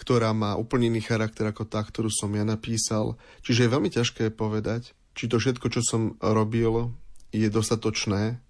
ktorá 0.00 0.32
má 0.32 0.56
úplne 0.56 0.88
iný 0.88 1.04
charakter 1.04 1.44
ako 1.44 1.68
tá, 1.68 1.84
ktorú 1.84 2.08
som 2.08 2.32
ja 2.32 2.42
napísal. 2.42 3.20
Čiže 3.44 3.68
je 3.68 3.72
veľmi 3.76 3.90
ťažké 3.92 4.32
povedať, 4.32 4.96
či 5.12 5.28
to 5.28 5.36
všetko, 5.38 5.66
čo 5.70 5.80
som 5.84 6.02
robil, 6.18 6.90
je 7.30 7.46
dostatočné 7.52 8.40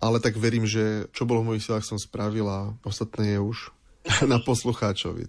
ale 0.00 0.18
tak 0.18 0.40
verím, 0.40 0.64
že 0.64 1.06
čo 1.12 1.28
bolo 1.28 1.44
v 1.44 1.54
mojich 1.54 1.68
silách 1.68 1.84
som 1.84 2.00
spravil 2.00 2.48
a 2.48 2.72
ostatné 2.82 3.36
je 3.36 3.40
už 3.40 3.70
na 4.32 4.40
poslucháčovi. 4.40 5.28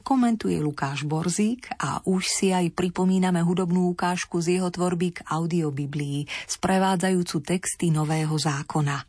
Komentuje 0.00 0.56
Lukáš 0.56 1.04
Borzík 1.04 1.68
a 1.76 2.00
už 2.08 2.24
si 2.32 2.48
aj 2.48 2.72
pripomíname 2.72 3.44
hudobnú 3.44 3.92
ukážku 3.92 4.40
z 4.40 4.56
jeho 4.56 4.72
tvorby 4.72 5.20
k 5.20 5.24
audiobiblii, 5.28 6.24
sprevádzajúcu 6.48 7.36
texty 7.44 7.92
Nového 7.92 8.32
zákona. 8.32 9.04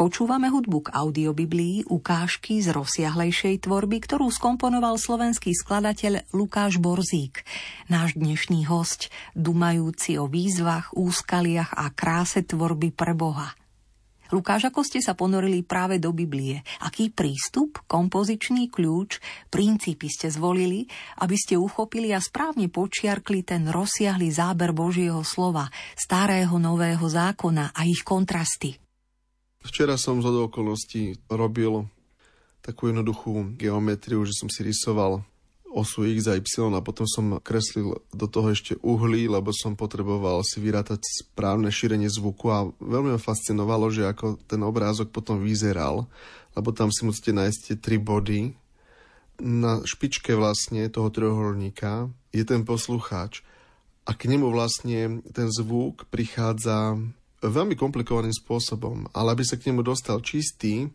Počúvame 0.00 0.48
hudbu 0.48 0.88
k 0.88 0.96
audiobiblii 0.96 1.84
ukážky 1.92 2.64
z 2.64 2.72
rozsiahlejšej 2.72 3.68
tvorby, 3.68 4.00
ktorú 4.00 4.32
skomponoval 4.32 4.96
slovenský 4.96 5.52
skladateľ 5.52 6.24
Lukáš 6.32 6.80
Borzík. 6.80 7.44
Náš 7.92 8.16
dnešný 8.16 8.64
host, 8.64 9.12
dumajúci 9.36 10.16
o 10.16 10.24
výzvach, 10.24 10.96
úskaliach 10.96 11.76
a 11.76 11.92
kráse 11.92 12.40
tvorby 12.48 12.96
pre 12.96 13.12
Boha. 13.12 13.52
Lukáš, 14.32 14.72
ako 14.72 14.80
ste 14.88 15.04
sa 15.04 15.12
ponorili 15.12 15.60
práve 15.68 16.00
do 16.00 16.16
Biblie? 16.16 16.64
Aký 16.80 17.12
prístup, 17.12 17.84
kompozičný 17.84 18.72
kľúč, 18.72 19.20
princípy 19.52 20.08
ste 20.08 20.32
zvolili, 20.32 20.88
aby 21.20 21.36
ste 21.36 21.60
uchopili 21.60 22.16
a 22.16 22.24
správne 22.24 22.72
počiarkli 22.72 23.44
ten 23.44 23.68
rozsiahly 23.68 24.32
záber 24.32 24.72
Božieho 24.72 25.20
slova, 25.28 25.68
starého 25.92 26.56
nového 26.56 27.04
zákona 27.04 27.76
a 27.76 27.84
ich 27.84 28.00
kontrasty? 28.00 28.80
Včera 29.60 30.00
som 30.00 30.24
z 30.24 30.26
okolností 30.26 31.20
robil 31.28 31.84
takú 32.64 32.88
jednoduchú 32.88 33.56
geometriu, 33.56 34.24
že 34.24 34.36
som 34.36 34.48
si 34.48 34.64
rysoval 34.64 35.24
osu 35.70 36.02
X 36.02 36.26
a 36.26 36.34
Y 36.34 36.44
a 36.74 36.82
potom 36.82 37.06
som 37.06 37.38
kreslil 37.38 38.02
do 38.10 38.26
toho 38.26 38.50
ešte 38.50 38.74
uhlí, 38.82 39.30
lebo 39.30 39.54
som 39.54 39.78
potreboval 39.78 40.42
si 40.42 40.58
vyrátať 40.58 40.98
správne 41.22 41.70
šírenie 41.70 42.10
zvuku 42.10 42.50
a 42.50 42.66
veľmi 42.82 43.14
ma 43.14 43.20
fascinovalo, 43.22 43.86
že 43.88 44.10
ako 44.10 44.42
ten 44.50 44.60
obrázok 44.66 45.14
potom 45.14 45.38
vyzeral, 45.38 46.10
lebo 46.58 46.74
tam 46.74 46.90
si 46.90 47.06
musíte 47.06 47.30
nájsť 47.30 47.58
tie 47.70 47.76
tri 47.78 47.96
body. 48.02 48.58
Na 49.40 49.80
špičke 49.86 50.36
vlastne 50.36 50.90
toho 50.92 51.08
trojuholníka 51.08 52.10
je 52.34 52.44
ten 52.44 52.66
poslucháč 52.66 53.40
a 54.04 54.12
k 54.12 54.26
nemu 54.26 54.50
vlastne 54.50 55.22
ten 55.32 55.48
zvuk 55.48 56.04
prichádza 56.10 56.98
veľmi 57.40 57.74
komplikovaným 57.76 58.32
spôsobom, 58.32 59.08
ale 59.16 59.32
aby 59.32 59.44
sa 59.44 59.56
k 59.56 59.72
nemu 59.72 59.80
dostal 59.80 60.20
čistý, 60.20 60.88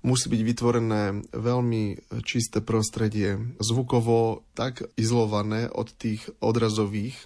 musí 0.00 0.26
byť 0.30 0.42
vytvorené 0.42 1.02
veľmi 1.34 2.10
čisté 2.24 2.62
prostredie, 2.64 3.36
zvukovo 3.58 4.46
tak 4.56 4.86
izolované 4.94 5.68
od 5.68 5.90
tých 5.92 6.30
odrazových, 6.38 7.18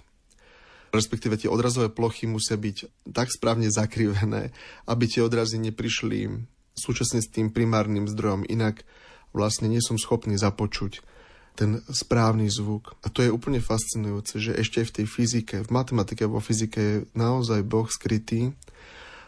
respektíve 0.91 1.39
tie 1.39 1.49
odrazové 1.49 1.89
plochy 1.89 2.27
musia 2.29 2.57
byť 2.59 3.09
tak 3.13 3.31
správne 3.31 3.69
zakrivené, 3.71 4.53
aby 4.89 5.03
tie 5.07 5.23
odrazy 5.23 5.57
neprišli 5.61 6.29
súčasne 6.73 7.21
s 7.21 7.29
tým 7.29 7.53
primárnym 7.53 8.09
zdrojom, 8.09 8.45
inak 8.49 8.81
vlastne 9.33 9.69
nie 9.69 9.81
som 9.81 9.97
schopný 9.97 10.37
započuť 10.37 11.12
ten 11.53 11.81
správny 11.85 12.49
zvuk. 12.49 12.97
A 13.05 13.13
to 13.13 13.21
je 13.21 13.29
úplne 13.29 13.61
fascinujúce, 13.61 14.41
že 14.41 14.57
ešte 14.57 14.81
aj 14.81 14.87
v 14.89 14.95
tej 15.01 15.05
fyzike, 15.05 15.55
v 15.61 15.69
matematike 15.69 16.25
vo 16.25 16.41
fyzike 16.41 16.79
je 16.81 16.95
naozaj 17.13 17.61
Boh 17.61 17.85
skrytý. 17.85 18.57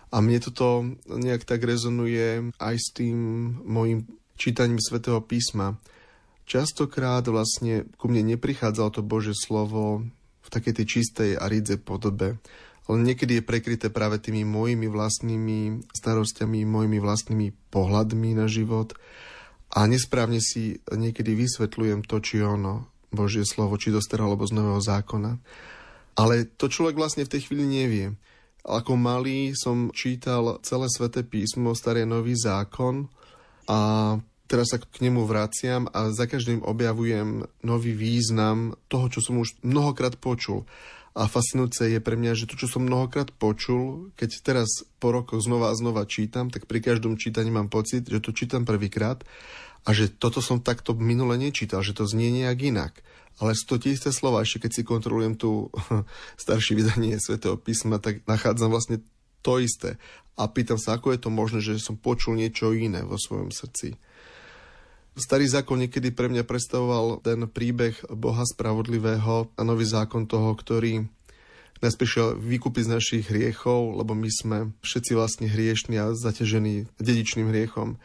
A 0.10 0.22
mne 0.22 0.42
toto 0.42 0.86
nejak 1.06 1.46
tak 1.46 1.62
rezonuje 1.62 2.50
aj 2.58 2.76
s 2.78 2.88
tým 2.94 3.18
mojim 3.66 4.10
čítaním 4.38 4.82
svätého 4.82 5.22
písma. 5.22 5.78
Častokrát 6.46 7.26
vlastne 7.26 7.90
ku 7.98 8.06
mne 8.06 8.38
neprichádzalo 8.38 8.90
to 8.94 9.02
Bože 9.02 9.34
slovo 9.34 10.06
v 10.46 10.50
takej 10.50 10.74
tej 10.82 10.86
čistej 10.86 11.30
a 11.42 11.50
rídze 11.50 11.82
podobe, 11.82 12.38
ale 12.86 12.98
niekedy 13.02 13.42
je 13.42 13.50
prekryté 13.50 13.90
práve 13.90 14.22
tými 14.22 14.46
mojimi 14.46 14.86
vlastnými 14.86 15.90
starostiami, 15.90 16.70
mojimi 16.70 17.02
vlastnými 17.02 17.74
pohľadmi 17.74 18.38
na 18.38 18.46
život 18.46 18.94
a 19.76 19.80
nesprávne 19.92 20.40
si 20.40 20.80
niekedy 20.88 21.36
vysvetľujem 21.36 22.08
to, 22.08 22.24
či 22.24 22.40
ono, 22.40 22.88
Božie 23.12 23.44
slovo, 23.44 23.76
či 23.76 23.92
do 23.92 24.00
starého 24.00 24.32
alebo 24.32 24.48
z 24.48 24.56
nového 24.56 24.80
zákona. 24.80 25.36
Ale 26.16 26.48
to 26.56 26.72
človek 26.72 26.96
vlastne 26.96 27.28
v 27.28 27.32
tej 27.36 27.48
chvíli 27.48 27.68
nevie. 27.68 28.16
Ako 28.64 28.96
malý 28.96 29.52
som 29.52 29.92
čítal 29.92 30.64
celé 30.64 30.88
sväté 30.88 31.28
písmo, 31.28 31.76
starý 31.76 32.08
nový 32.08 32.40
zákon 32.40 33.12
a 33.68 33.80
teraz 34.48 34.72
sa 34.72 34.80
k 34.80 35.04
nemu 35.04 35.28
vraciam 35.28 35.92
a 35.92 36.10
za 36.10 36.26
každým 36.26 36.64
objavujem 36.64 37.44
nový 37.62 37.92
význam 37.94 38.80
toho, 38.88 39.12
čo 39.12 39.20
som 39.20 39.44
už 39.44 39.60
mnohokrát 39.60 40.16
počul. 40.18 40.64
A 41.16 41.32
fascinujúce 41.32 41.88
je 41.88 42.00
pre 42.04 42.20
mňa, 42.20 42.36
že 42.36 42.48
to, 42.48 42.60
čo 42.60 42.68
som 42.68 42.84
mnohokrát 42.84 43.32
počul, 43.32 44.12
keď 44.20 44.30
teraz 44.44 44.68
po 45.00 45.16
rokoch 45.16 45.40
znova 45.40 45.72
a 45.72 45.78
znova 45.78 46.04
čítam, 46.04 46.52
tak 46.52 46.68
pri 46.68 46.84
každom 46.84 47.16
čítaní 47.16 47.56
mám 47.56 47.72
pocit, 47.72 48.04
že 48.04 48.20
to 48.20 48.36
čítam 48.36 48.68
prvýkrát 48.68 49.24
a 49.86 49.90
že 49.94 50.10
toto 50.10 50.42
som 50.42 50.58
takto 50.58 50.98
minule 50.98 51.38
nečítal, 51.38 51.86
že 51.86 51.94
to 51.94 52.10
znie 52.10 52.34
nejak 52.34 52.60
inak. 52.66 52.94
Ale 53.38 53.54
sú 53.54 53.76
to 53.76 53.76
tie 53.78 53.94
isté 53.94 54.10
slova, 54.10 54.42
ešte 54.42 54.66
keď 54.66 54.72
si 54.74 54.82
kontrolujem 54.82 55.38
tu 55.38 55.70
staršie 56.44 56.74
vydanie 56.74 57.22
svätého 57.22 57.56
písma, 57.60 58.02
tak 58.02 58.26
nachádzam 58.26 58.74
vlastne 58.74 59.04
to 59.46 59.62
isté. 59.62 60.02
A 60.36 60.50
pýtam 60.50 60.82
sa, 60.82 60.98
ako 60.98 61.14
je 61.14 61.20
to 61.22 61.30
možné, 61.30 61.60
že 61.62 61.80
som 61.80 61.96
počul 61.96 62.36
niečo 62.36 62.74
iné 62.74 63.06
vo 63.06 63.16
svojom 63.16 63.54
srdci. 63.54 63.96
Starý 65.16 65.48
zákon 65.48 65.80
niekedy 65.80 66.12
pre 66.12 66.28
mňa 66.28 66.44
predstavoval 66.44 67.24
ten 67.24 67.48
príbeh 67.48 67.96
Boha 68.12 68.44
spravodlivého 68.44 69.48
a 69.48 69.62
nový 69.64 69.88
zákon 69.88 70.28
toho, 70.28 70.52
ktorý 70.60 71.08
nás 71.80 71.96
prišiel 71.96 72.36
vykúpiť 72.36 72.84
z 72.88 72.94
našich 73.00 73.24
hriechov, 73.32 73.96
lebo 73.96 74.12
my 74.12 74.28
sme 74.28 74.58
všetci 74.84 75.12
vlastne 75.16 75.48
hriešni 75.48 75.96
a 76.00 76.12
zaťažení 76.12 76.92
dedičným 77.00 77.48
hriechom. 77.48 77.96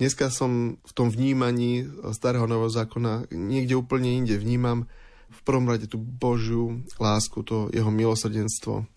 Dneska 0.00 0.32
som 0.32 0.80
v 0.80 0.92
tom 0.96 1.12
vnímaní 1.12 1.84
starého 2.16 2.48
nového 2.48 2.72
zákona 2.72 3.28
niekde 3.36 3.76
úplne 3.76 4.08
inde 4.16 4.32
vnímam 4.40 4.88
v 5.28 5.40
prvom 5.44 5.68
rade 5.68 5.92
tú 5.92 6.00
Božiu 6.00 6.80
lásku, 6.96 7.44
to 7.44 7.68
jeho 7.68 7.92
milosrdenstvo. 7.92 8.88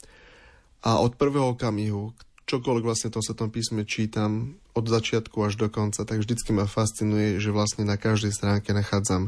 A 0.87 1.03
od 1.03 1.19
prvého 1.19 1.59
okamihu, 1.59 2.15
čokoľvek 2.47 2.87
vlastne 2.87 3.11
to 3.11 3.19
sa 3.19 3.35
tom 3.35 3.51
písme 3.51 3.83
čítam 3.83 4.55
od 4.71 4.87
začiatku 4.87 5.43
až 5.43 5.59
do 5.59 5.67
konca, 5.67 6.07
tak 6.07 6.23
vždycky 6.23 6.55
ma 6.55 6.71
fascinuje, 6.71 7.35
že 7.35 7.51
vlastne 7.51 7.83
na 7.83 7.99
každej 7.99 8.31
stránke 8.31 8.71
nachádzam 8.71 9.27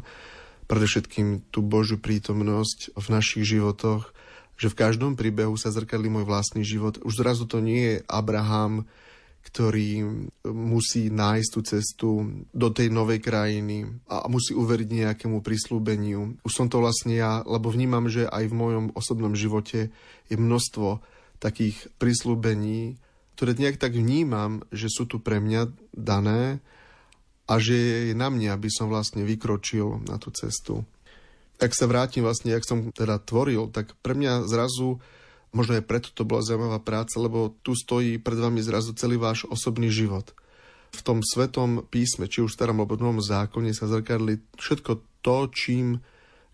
predovšetkým 0.72 1.52
tú 1.52 1.60
Božiu 1.60 2.00
prítomnosť 2.00 2.96
v 2.96 3.08
našich 3.12 3.52
životoch, 3.52 4.16
že 4.56 4.72
v 4.72 4.80
každom 4.80 5.20
príbehu 5.20 5.60
sa 5.60 5.76
zrkadlí 5.76 6.08
môj 6.08 6.24
vlastný 6.24 6.64
život. 6.64 7.04
Už 7.04 7.20
zrazu 7.20 7.44
to 7.44 7.60
nie 7.60 7.84
je 7.84 7.96
Abraham, 8.08 8.88
ktorý 9.46 10.02
musí 10.50 11.14
nájsť 11.14 11.50
tú 11.54 11.60
cestu 11.62 12.10
do 12.50 12.68
tej 12.74 12.90
novej 12.90 13.22
krajiny 13.22 13.86
a 14.10 14.26
musí 14.26 14.58
uveriť 14.58 14.90
nejakému 14.90 15.46
prislúbeniu. 15.46 16.42
Už 16.42 16.54
som 16.54 16.68
to 16.68 16.82
vlastne 16.82 17.14
ja, 17.14 17.46
lebo 17.46 17.70
vnímam, 17.70 18.10
že 18.10 18.26
aj 18.26 18.50
v 18.50 18.58
mojom 18.58 18.86
osobnom 18.98 19.38
živote 19.38 19.94
je 20.28 20.36
množstvo 20.36 21.00
takých 21.38 21.88
prislúbení, 22.02 22.98
ktoré 23.38 23.54
nejak 23.54 23.78
tak 23.78 23.94
vnímam, 23.94 24.66
že 24.74 24.90
sú 24.90 25.06
tu 25.06 25.22
pre 25.22 25.38
mňa 25.38 25.70
dané 25.94 26.60
a 27.46 27.62
že 27.62 28.12
je 28.12 28.16
na 28.18 28.34
mne, 28.34 28.50
aby 28.50 28.68
som 28.74 28.90
vlastne 28.90 29.22
vykročil 29.22 30.10
na 30.10 30.18
tú 30.18 30.34
cestu. 30.34 30.82
Ak 31.62 31.72
sa 31.72 31.86
vrátim 31.88 32.26
vlastne, 32.26 32.52
ak 32.52 32.66
som 32.66 32.92
teda 32.92 33.22
tvoril, 33.22 33.70
tak 33.70 33.94
pre 34.02 34.18
mňa 34.18 34.50
zrazu, 34.50 35.00
možno 35.56 35.80
aj 35.80 35.88
preto 35.88 36.12
to 36.12 36.28
bola 36.28 36.44
zaujímavá 36.44 36.84
práca, 36.84 37.16
lebo 37.16 37.56
tu 37.64 37.72
stojí 37.72 38.20
pred 38.20 38.36
vami 38.36 38.60
zrazu 38.60 38.92
celý 38.92 39.16
váš 39.16 39.48
osobný 39.48 39.88
život. 39.88 40.36
V 40.92 41.02
tom 41.02 41.24
svetom 41.24 41.88
písme, 41.88 42.28
či 42.28 42.44
už 42.44 42.52
starom 42.52 42.84
alebo 42.84 43.00
novom 43.00 43.24
zákone 43.24 43.72
sa 43.72 43.88
zrkadli 43.88 44.44
všetko 44.60 45.24
to, 45.24 45.38
čím 45.56 46.04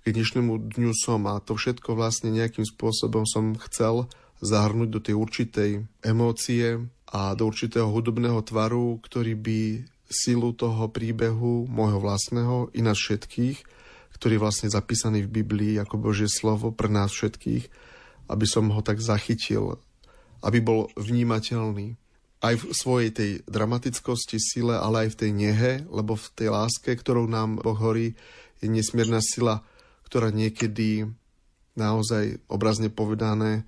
k 0.01 0.13
dnešnému 0.13 0.77
dňu 0.77 0.93
som 0.97 1.25
a 1.29 1.41
to 1.41 1.57
všetko 1.57 1.97
vlastne 1.97 2.33
nejakým 2.33 2.65
spôsobom 2.65 3.25
som 3.25 3.57
chcel 3.69 4.09
zahrnúť 4.41 4.89
do 4.89 4.99
tej 5.01 5.15
určitej 5.17 5.71
emócie 6.01 6.81
a 7.13 7.37
do 7.37 7.43
určitého 7.45 7.85
hudobného 7.85 8.41
tvaru, 8.41 8.97
ktorý 9.01 9.37
by 9.37 9.59
silu 10.09 10.57
toho 10.57 10.89
príbehu 10.89 11.69
môjho 11.69 12.01
vlastného 12.01 12.73
i 12.73 12.81
nás 12.81 12.97
všetkých, 12.97 13.57
ktorý 14.17 14.37
je 14.37 14.43
vlastne 14.43 14.69
zapísaný 14.73 15.25
v 15.25 15.33
Biblii 15.41 15.73
ako 15.77 16.01
Božie 16.01 16.27
slovo 16.27 16.73
pre 16.73 16.89
nás 16.89 17.13
všetkých, 17.13 17.90
aby 18.27 18.45
som 18.45 18.69
ho 18.69 18.81
tak 18.83 18.99
zachytil, 18.99 19.79
aby 20.41 20.59
bol 20.61 20.89
vnímateľný 20.97 22.01
aj 22.41 22.53
v 22.57 22.63
svojej 22.73 23.09
tej 23.13 23.31
dramatickosti, 23.45 24.41
sile, 24.41 24.73
ale 24.73 25.07
aj 25.07 25.09
v 25.13 25.19
tej 25.21 25.31
nehe, 25.31 25.71
lebo 25.85 26.17
v 26.17 26.27
tej 26.33 26.49
láske, 26.49 26.89
ktorou 26.97 27.29
nám 27.29 27.61
Boh 27.61 27.77
horí, 27.77 28.17
je 28.61 28.67
nesmierna 28.69 29.21
sila, 29.21 29.61
ktorá 30.09 30.33
niekedy 30.33 31.05
naozaj 31.77 32.41
obrazne 32.49 32.89
povedané 32.89 33.63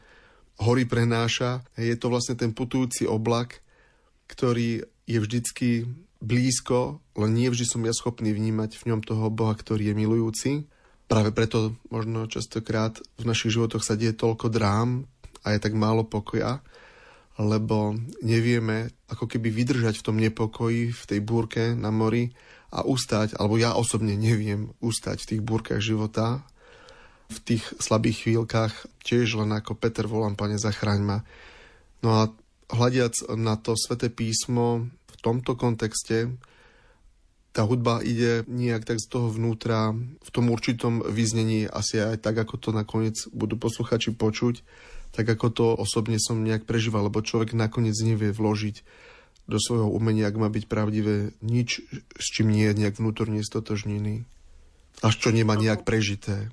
hory 0.57 0.89
prenáša. 0.89 1.61
Je 1.77 1.93
to 1.93 2.09
vlastne 2.09 2.33
ten 2.33 2.49
putujúci 2.49 3.05
oblak, 3.05 3.61
ktorý 4.25 4.85
je 5.05 5.17
vždycky 5.21 5.69
blízko, 6.23 7.03
len 7.13 7.31
nie 7.35 7.51
vždy 7.53 7.65
som 7.67 7.81
ja 7.85 7.93
schopný 7.93 8.33
vnímať 8.33 8.79
v 8.79 8.83
ňom 8.93 9.01
toho 9.05 9.29
Boha, 9.29 9.53
ktorý 9.53 9.91
je 9.91 9.95
milujúci. 9.95 10.51
Práve 11.07 11.35
preto 11.35 11.77
možno 11.91 12.25
častokrát 12.25 12.97
v 13.19 13.23
našich 13.27 13.53
životoch 13.53 13.83
sa 13.83 13.99
deje 13.99 14.15
toľko 14.15 14.49
drám 14.49 15.05
a 15.43 15.53
je 15.53 15.59
tak 15.59 15.75
málo 15.75 16.07
pokoja, 16.07 16.63
lebo 17.37 17.97
nevieme 18.21 18.93
ako 19.09 19.27
keby 19.27 19.49
vydržať 19.51 19.99
v 19.99 20.05
tom 20.05 20.17
nepokoji, 20.17 20.93
v 20.93 21.03
tej 21.09 21.19
búrke 21.19 21.75
na 21.75 21.91
mori 21.91 22.33
a 22.73 22.81
ustať, 22.81 23.37
alebo 23.37 23.59
ja 23.61 23.77
osobne 23.77 24.17
neviem 24.17 24.73
ustať 24.81 25.17
v 25.21 25.29
tých 25.35 25.41
búrkach 25.45 25.81
života 25.83 26.41
v 27.33 27.39
tých 27.41 27.63
slabých 27.81 28.27
chvíľkach 28.27 28.73
tiež 29.01 29.41
len 29.41 29.51
ako 29.57 29.73
Peter 29.73 30.05
volám, 30.05 30.37
pane, 30.37 30.61
zachraň 30.61 31.01
ma. 31.01 31.17
No 32.05 32.09
a 32.13 32.21
hľadiac 32.69 33.15
na 33.33 33.57
to 33.57 33.73
sveté 33.73 34.13
písmo 34.13 34.87
v 34.89 35.15
tomto 35.23 35.57
kontexte, 35.57 36.29
tá 37.53 37.61
hudba 37.69 38.01
ide 38.01 38.41
nejak 38.49 38.83
tak 38.83 38.97
z 38.97 39.07
toho 39.07 39.29
vnútra, 39.29 39.93
v 39.97 40.29
tom 40.33 40.49
určitom 40.49 41.05
vyznení, 41.05 41.69
asi 41.69 42.01
aj 42.01 42.25
tak, 42.25 42.41
ako 42.41 42.57
to 42.57 42.69
nakoniec 42.73 43.29
budú 43.29 43.61
posluchači 43.61 44.09
počuť, 44.09 44.65
tak 45.13 45.29
ako 45.29 45.47
to 45.53 45.65
osobne 45.77 46.17
som 46.17 46.41
nejak 46.41 46.65
prežíval, 46.65 47.07
lebo 47.07 47.21
človek 47.21 47.53
nakoniec 47.53 47.93
nevie 48.01 48.33
vložiť 48.33 48.81
do 49.45 49.61
svojho 49.61 49.85
umenia, 49.85 50.33
ak 50.33 50.41
má 50.41 50.49
byť 50.49 50.65
pravdivé, 50.65 51.37
nič, 51.45 51.85
s 52.17 52.27
čím 52.33 52.49
nie 52.49 52.65
je 52.73 52.79
nejak 52.81 52.97
vnútorne 52.97 53.45
stotožnený. 53.45 54.25
Až 55.05 55.13
čo 55.21 55.29
nemá 55.29 55.53
nejak 55.53 55.85
prežité. 55.85 56.49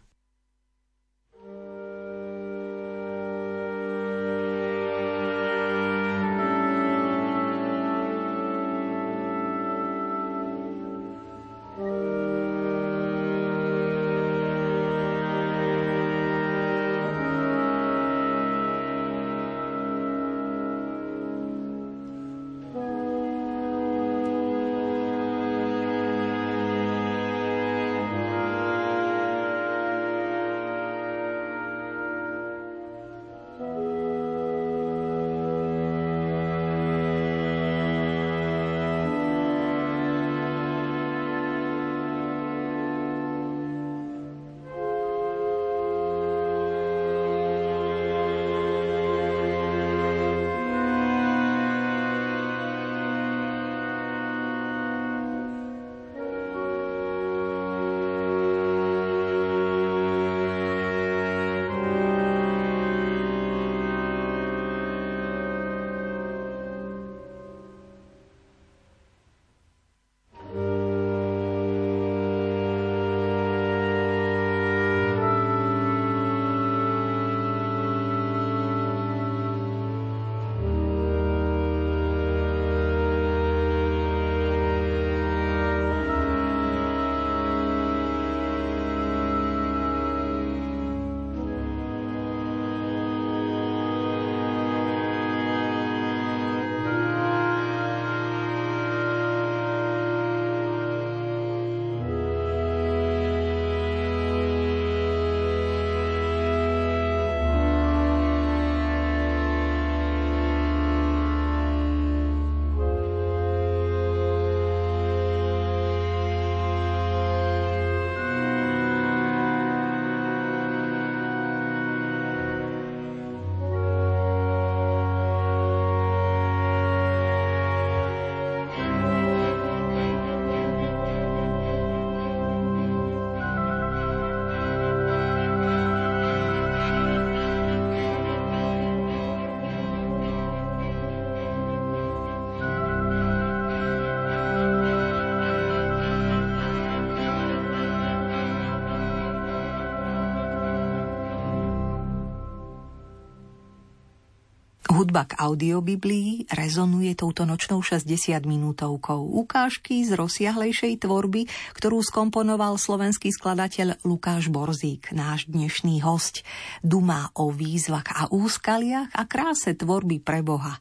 Hudba 155.01 155.25
k 155.25 155.41
audiobiblii 155.41 156.53
rezonuje 156.53 157.17
touto 157.17 157.49
nočnou 157.49 157.81
60 157.81 158.05
minútovkou. 158.45 159.33
Ukážky 159.33 160.05
z 160.05 160.13
rozsiahlejšej 160.13 161.01
tvorby, 161.01 161.49
ktorú 161.73 162.05
skomponoval 162.05 162.77
slovenský 162.77 163.33
skladateľ 163.33 164.05
Lukáš 164.05 164.53
Borzík, 164.53 165.09
náš 165.17 165.49
dnešný 165.49 166.05
host. 166.05 166.45
Dumá 166.85 167.33
o 167.33 167.49
výzvach 167.49 168.13
a 168.13 168.29
úskaliach 168.29 169.09
a 169.17 169.25
kráse 169.25 169.73
tvorby 169.73 170.21
pre 170.21 170.45
Boha. 170.45 170.77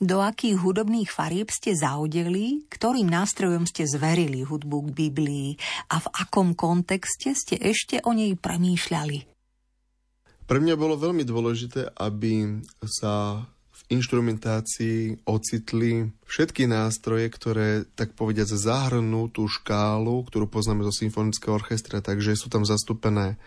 Do 0.00 0.24
akých 0.24 0.56
hudobných 0.56 1.12
farieb 1.12 1.52
ste 1.52 1.76
zaudeli, 1.76 2.64
ktorým 2.72 3.12
nástrojom 3.12 3.68
ste 3.68 3.84
zverili 3.84 4.40
hudbu 4.40 4.88
k 4.88 4.90
Biblii 5.04 5.48
a 5.92 6.00
v 6.00 6.08
akom 6.16 6.56
kontexte 6.56 7.36
ste 7.36 7.60
ešte 7.60 8.00
o 8.08 8.16
nej 8.16 8.32
premýšľali? 8.40 9.39
Pre 10.50 10.58
mňa 10.58 10.74
bolo 10.74 10.98
veľmi 10.98 11.22
dôležité, 11.22 11.94
aby 11.94 12.58
sa 12.82 13.46
v 13.70 13.80
inštrumentácii 13.94 15.22
ocitli 15.22 16.10
všetky 16.26 16.66
nástroje, 16.66 17.30
ktoré, 17.30 17.86
tak 17.94 18.18
povediať, 18.18 18.58
zahrnú 18.58 19.30
tú 19.30 19.46
škálu, 19.46 20.26
ktorú 20.26 20.50
poznáme 20.50 20.82
zo 20.82 20.90
symfonického 20.90 21.54
orchestra, 21.54 22.02
takže 22.02 22.34
sú 22.34 22.50
tam 22.50 22.66
zastúpené 22.66 23.38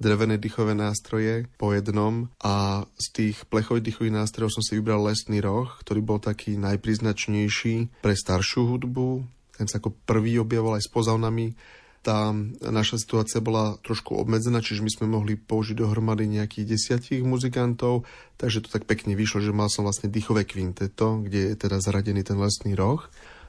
drevené 0.00 0.40
dýchové 0.40 0.72
nástroje 0.72 1.44
po 1.60 1.76
jednom 1.76 2.32
a 2.40 2.88
z 2.96 3.06
tých 3.12 3.36
plechových 3.52 3.92
dýchových 3.92 4.16
nástrojov 4.24 4.56
som 4.56 4.64
si 4.64 4.80
vybral 4.80 5.04
lesný 5.04 5.44
roh, 5.44 5.68
ktorý 5.84 6.00
bol 6.00 6.24
taký 6.24 6.56
najpriznačnejší 6.56 8.00
pre 8.00 8.16
staršiu 8.16 8.64
hudbu. 8.64 9.28
Ten 9.60 9.68
sa 9.68 9.76
ako 9.76 9.92
prvý 10.08 10.40
objavoval 10.40 10.80
aj 10.80 10.88
s 10.88 10.92
pozavnami 10.92 11.52
tá 12.06 12.30
naša 12.62 13.02
situácia 13.02 13.42
bola 13.42 13.74
trošku 13.82 14.14
obmedzená, 14.14 14.62
čiže 14.62 14.86
my 14.86 14.90
sme 14.94 15.06
mohli 15.10 15.34
použiť 15.34 15.74
dohromady 15.82 16.30
nejakých 16.30 16.78
desiatich 16.78 17.26
muzikantov, 17.26 18.06
takže 18.38 18.62
to 18.62 18.70
tak 18.70 18.86
pekne 18.86 19.18
vyšlo, 19.18 19.42
že 19.42 19.50
mal 19.50 19.66
som 19.66 19.82
vlastne 19.82 20.06
dýchové 20.06 20.46
kvinteto, 20.46 21.26
kde 21.26 21.50
je 21.50 21.54
teda 21.58 21.82
zaradený 21.82 22.22
ten 22.22 22.38
lesný 22.38 22.78
roh 22.78 23.02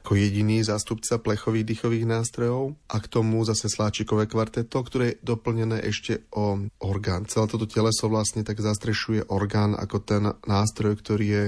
ako 0.08 0.16
jediný 0.16 0.64
zástupca 0.64 1.20
plechových 1.20 1.68
dýchových 1.68 2.08
nástrojov 2.08 2.80
a 2.88 2.96
k 3.04 3.12
tomu 3.12 3.44
zase 3.44 3.68
sláčikové 3.68 4.24
kvarteto, 4.32 4.80
ktoré 4.80 5.06
je 5.12 5.20
doplnené 5.20 5.84
ešte 5.84 6.24
o 6.32 6.64
orgán. 6.80 7.28
Celé 7.28 7.52
toto 7.52 7.68
teleso 7.68 8.08
vlastne 8.08 8.48
tak 8.48 8.64
zastrešuje 8.64 9.28
orgán 9.28 9.76
ako 9.76 9.98
ten 10.00 10.24
nástroj, 10.48 10.96
ktorý 10.96 11.26
je 11.28 11.46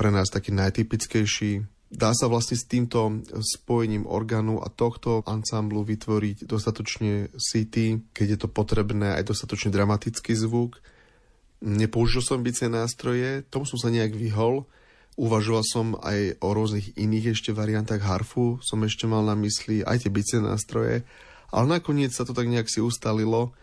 pre 0.00 0.08
nás 0.08 0.32
taký 0.32 0.56
najtypickejší 0.56 1.73
Dá 1.92 2.10
sa 2.16 2.26
vlastne 2.26 2.58
s 2.58 2.66
týmto 2.66 3.22
spojením 3.38 4.08
orgánu 4.08 4.58
a 4.58 4.72
tohto 4.72 5.22
ansámblu 5.28 5.86
vytvoriť 5.86 6.48
dostatočne 6.48 7.30
city, 7.38 8.02
keď 8.10 8.26
je 8.34 8.38
to 8.40 8.48
potrebné, 8.50 9.14
aj 9.14 9.30
dostatočne 9.30 9.70
dramatický 9.70 10.34
zvuk. 10.34 10.82
Nepoužil 11.62 12.24
som 12.24 12.42
bicie 12.42 12.66
nástroje, 12.66 13.46
tomu 13.46 13.64
som 13.64 13.78
sa 13.78 13.94
nejak 13.94 14.16
vyhol. 14.16 14.66
Uvažoval 15.14 15.62
som 15.62 15.86
aj 16.02 16.42
o 16.42 16.50
rôznych 16.50 16.98
iných 16.98 17.38
ešte 17.38 17.54
variantách 17.54 18.02
harfu, 18.02 18.58
som 18.58 18.82
ešte 18.82 19.06
mal 19.06 19.22
na 19.22 19.38
mysli 19.38 19.86
aj 19.86 20.02
tie 20.02 20.10
bicie 20.10 20.42
nástroje, 20.42 21.06
ale 21.54 21.66
nakoniec 21.78 22.10
sa 22.10 22.26
to 22.26 22.34
tak 22.34 22.50
nejak 22.50 22.66
si 22.66 22.82
ustalilo, 22.82 23.54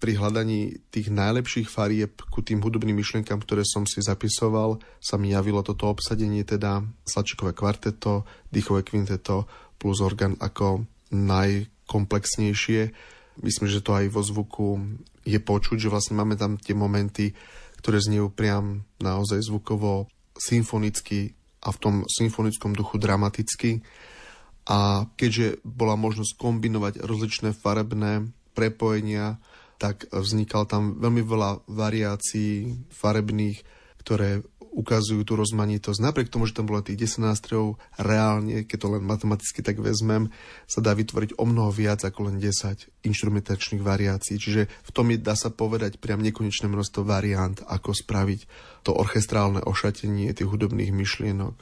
pri 0.00 0.16
hľadaní 0.16 0.80
tých 0.88 1.12
najlepších 1.12 1.68
farieb 1.68 2.24
ku 2.32 2.40
tým 2.40 2.64
hudobným 2.64 2.96
myšlienkam, 2.96 3.44
ktoré 3.44 3.68
som 3.68 3.84
si 3.84 4.00
zapisoval, 4.00 4.80
sa 4.96 5.20
mi 5.20 5.36
javilo 5.36 5.60
toto 5.60 5.92
obsadenie, 5.92 6.40
teda 6.42 6.80
slačikové 7.04 7.52
kvarteto, 7.52 8.24
dýchové 8.48 8.80
kvinteto 8.80 9.44
plus 9.76 10.00
orgán 10.00 10.40
ako 10.40 10.88
najkomplexnejšie. 11.12 12.80
Myslím, 13.44 13.68
že 13.68 13.84
to 13.84 13.92
aj 13.92 14.08
vo 14.08 14.24
zvuku 14.24 14.66
je 15.28 15.36
počuť, 15.36 15.76
že 15.76 15.92
vlastne 15.92 16.16
máme 16.16 16.40
tam 16.40 16.56
tie 16.56 16.72
momenty, 16.72 17.36
ktoré 17.84 18.00
zniejú 18.00 18.32
priam 18.32 18.88
naozaj 19.04 19.44
zvukovo 19.44 20.08
symfonicky 20.32 21.36
a 21.60 21.76
v 21.76 21.80
tom 21.80 21.94
symfonickom 22.08 22.72
duchu 22.72 22.96
dramaticky. 22.96 23.84
A 24.64 25.08
keďže 25.20 25.60
bola 25.60 25.96
možnosť 25.96 26.40
kombinovať 26.40 27.04
rozličné 27.04 27.52
farebné 27.52 28.32
prepojenia, 28.56 29.36
tak 29.80 30.04
vznikal 30.12 30.68
tam 30.68 31.00
veľmi 31.00 31.24
veľa 31.24 31.64
variácií 31.64 32.76
farebných, 32.92 33.64
ktoré 34.04 34.44
ukazujú 34.70 35.26
tú 35.26 35.34
rozmanitosť. 35.34 35.98
Napriek 35.98 36.30
tomu, 36.30 36.46
že 36.46 36.54
tam 36.54 36.70
bolo 36.70 36.78
tých 36.84 37.18
10 37.18 37.26
nástrojov, 37.26 37.80
reálne, 37.98 38.62
keď 38.62 38.78
to 38.78 38.88
len 38.94 39.02
matematicky 39.02 39.66
tak 39.66 39.82
vezmem, 39.82 40.30
sa 40.70 40.78
dá 40.78 40.94
vytvoriť 40.94 41.42
o 41.42 41.44
mnoho 41.48 41.74
viac 41.74 42.06
ako 42.06 42.30
len 42.30 42.38
10 42.38 42.86
instrumentačných 43.02 43.82
variácií. 43.82 44.38
Čiže 44.38 44.70
v 44.70 44.90
tom 44.94 45.10
je, 45.10 45.18
dá 45.18 45.34
sa 45.34 45.50
povedať, 45.50 45.98
priam 45.98 46.22
nekonečné 46.22 46.70
množstvo 46.70 47.02
variant, 47.02 47.58
ako 47.66 47.90
spraviť 47.90 48.40
to 48.86 48.94
orchestrálne 48.94 49.58
ošatenie 49.58 50.30
tých 50.30 50.46
hudobných 50.46 50.94
myšlienok. 50.94 51.58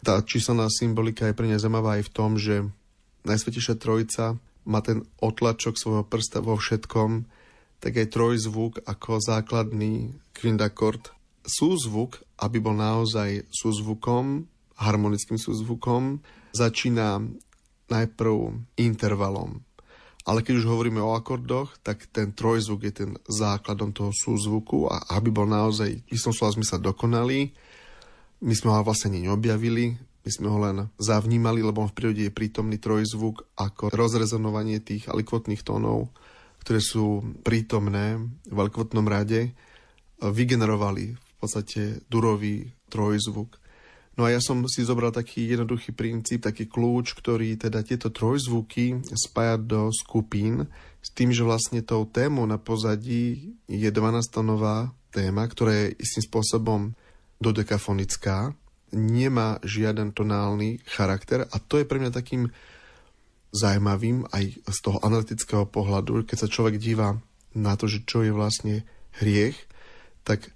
Tá 0.00 0.24
číselná 0.24 0.72
symbolika 0.72 1.28
je 1.28 1.36
pre 1.36 1.44
mňa 1.44 1.60
zaujímavá 1.60 2.00
aj 2.00 2.08
v 2.08 2.14
tom, 2.14 2.40
že 2.40 2.64
Najsvetejšia 3.28 3.76
Trojica 3.76 4.40
má 4.64 4.80
ten 4.80 5.04
otlačok 5.20 5.76
svojho 5.76 6.04
prsta 6.08 6.40
vo 6.40 6.56
všetkom, 6.56 7.28
tak 7.80 7.96
aj 7.96 8.12
trojzvuk 8.12 8.84
ako 8.84 9.18
základný 9.18 10.12
kvindakord 10.36 11.10
súzvuk, 11.42 12.20
aby 12.40 12.60
bol 12.60 12.76
naozaj 12.76 13.48
súzvukom, 13.48 14.44
harmonickým 14.76 15.40
súzvukom, 15.40 16.20
začína 16.52 17.24
najprv 17.88 18.54
intervalom. 18.78 19.64
Ale 20.28 20.44
keď 20.44 20.62
už 20.62 20.66
hovoríme 20.68 21.00
o 21.00 21.16
akordoch, 21.16 21.80
tak 21.80 22.04
ten 22.12 22.36
trojzvuk 22.36 22.80
je 22.86 22.92
ten 22.92 23.10
základom 23.24 23.90
toho 23.90 24.12
súzvuku 24.12 24.86
a 24.86 25.16
aby 25.16 25.32
bol 25.32 25.48
naozaj 25.48 26.04
v 26.04 26.12
istom 26.12 26.30
slova 26.30 26.54
zmysle 26.54 26.78
dokonalý, 26.78 27.50
my 28.40 28.54
sme 28.56 28.72
ho 28.72 28.80
vlastne 28.84 29.16
neobjavili, 29.16 29.96
my 29.96 30.30
sme 30.30 30.48
ho 30.52 30.58
len 30.60 30.76
zavnímali, 31.00 31.64
lebo 31.64 31.84
v 31.88 31.96
prírode 31.96 32.22
je 32.28 32.32
prítomný 32.32 32.76
trojzvuk 32.76 33.48
ako 33.56 33.88
rozrezonovanie 33.92 34.80
tých 34.80 35.08
alikvotných 35.08 35.64
tónov, 35.64 36.12
ktoré 36.60 36.80
sú 36.84 37.24
prítomné 37.40 38.20
v 38.46 38.56
alikvotnom 38.60 39.08
rade, 39.08 39.56
vygenerovali 40.20 41.16
podstate 41.40 42.04
durový 42.12 42.68
trojzvuk. 42.92 43.56
No 44.20 44.28
a 44.28 44.36
ja 44.36 44.40
som 44.44 44.60
si 44.68 44.84
zobral 44.84 45.16
taký 45.16 45.48
jednoduchý 45.48 45.96
princíp, 45.96 46.44
taký 46.44 46.68
kľúč, 46.68 47.16
ktorý 47.16 47.56
teda 47.56 47.80
tieto 47.80 48.12
trojzvuky 48.12 49.00
spája 49.16 49.56
do 49.56 49.88
skupín 49.88 50.68
s 51.00 51.08
tým, 51.16 51.32
že 51.32 51.40
vlastne 51.40 51.80
tou 51.80 52.04
témou 52.04 52.44
na 52.44 52.60
pozadí 52.60 53.56
je 53.64 53.88
12-tonová 53.88 54.92
téma, 55.08 55.48
ktorá 55.48 55.72
je 55.72 55.96
istým 55.96 56.28
spôsobom 56.28 56.92
dodekafonická, 57.40 58.52
nemá 58.92 59.56
žiaden 59.64 60.12
tonálny 60.12 60.84
charakter 60.84 61.48
a 61.48 61.56
to 61.56 61.80
je 61.80 61.88
pre 61.88 61.96
mňa 61.96 62.12
takým 62.12 62.52
zaujímavým 63.50 64.30
aj 64.30 64.62
z 64.62 64.78
toho 64.82 64.98
analytického 65.02 65.66
pohľadu, 65.66 66.26
keď 66.26 66.46
sa 66.46 66.52
človek 66.52 66.78
díva 66.78 67.18
na 67.54 67.74
to, 67.74 67.90
že 67.90 68.06
čo 68.06 68.22
je 68.22 68.30
vlastne 68.30 68.86
hriech, 69.18 69.58
tak 70.22 70.54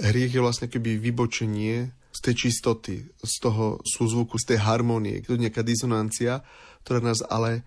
hriech 0.00 0.32
je 0.32 0.40
vlastne 0.40 0.66
keby 0.72 0.96
vybočenie 0.96 1.92
z 2.10 2.18
tej 2.24 2.34
čistoty, 2.48 3.06
z 3.20 3.34
toho 3.38 3.78
súzvuku, 3.84 4.40
z 4.40 4.56
tej 4.56 4.58
harmonie. 4.64 5.20
To 5.28 5.36
je 5.36 5.44
nejaká 5.46 5.60
disonancia, 5.62 6.42
ktorá 6.82 7.04
nás 7.04 7.20
ale 7.28 7.62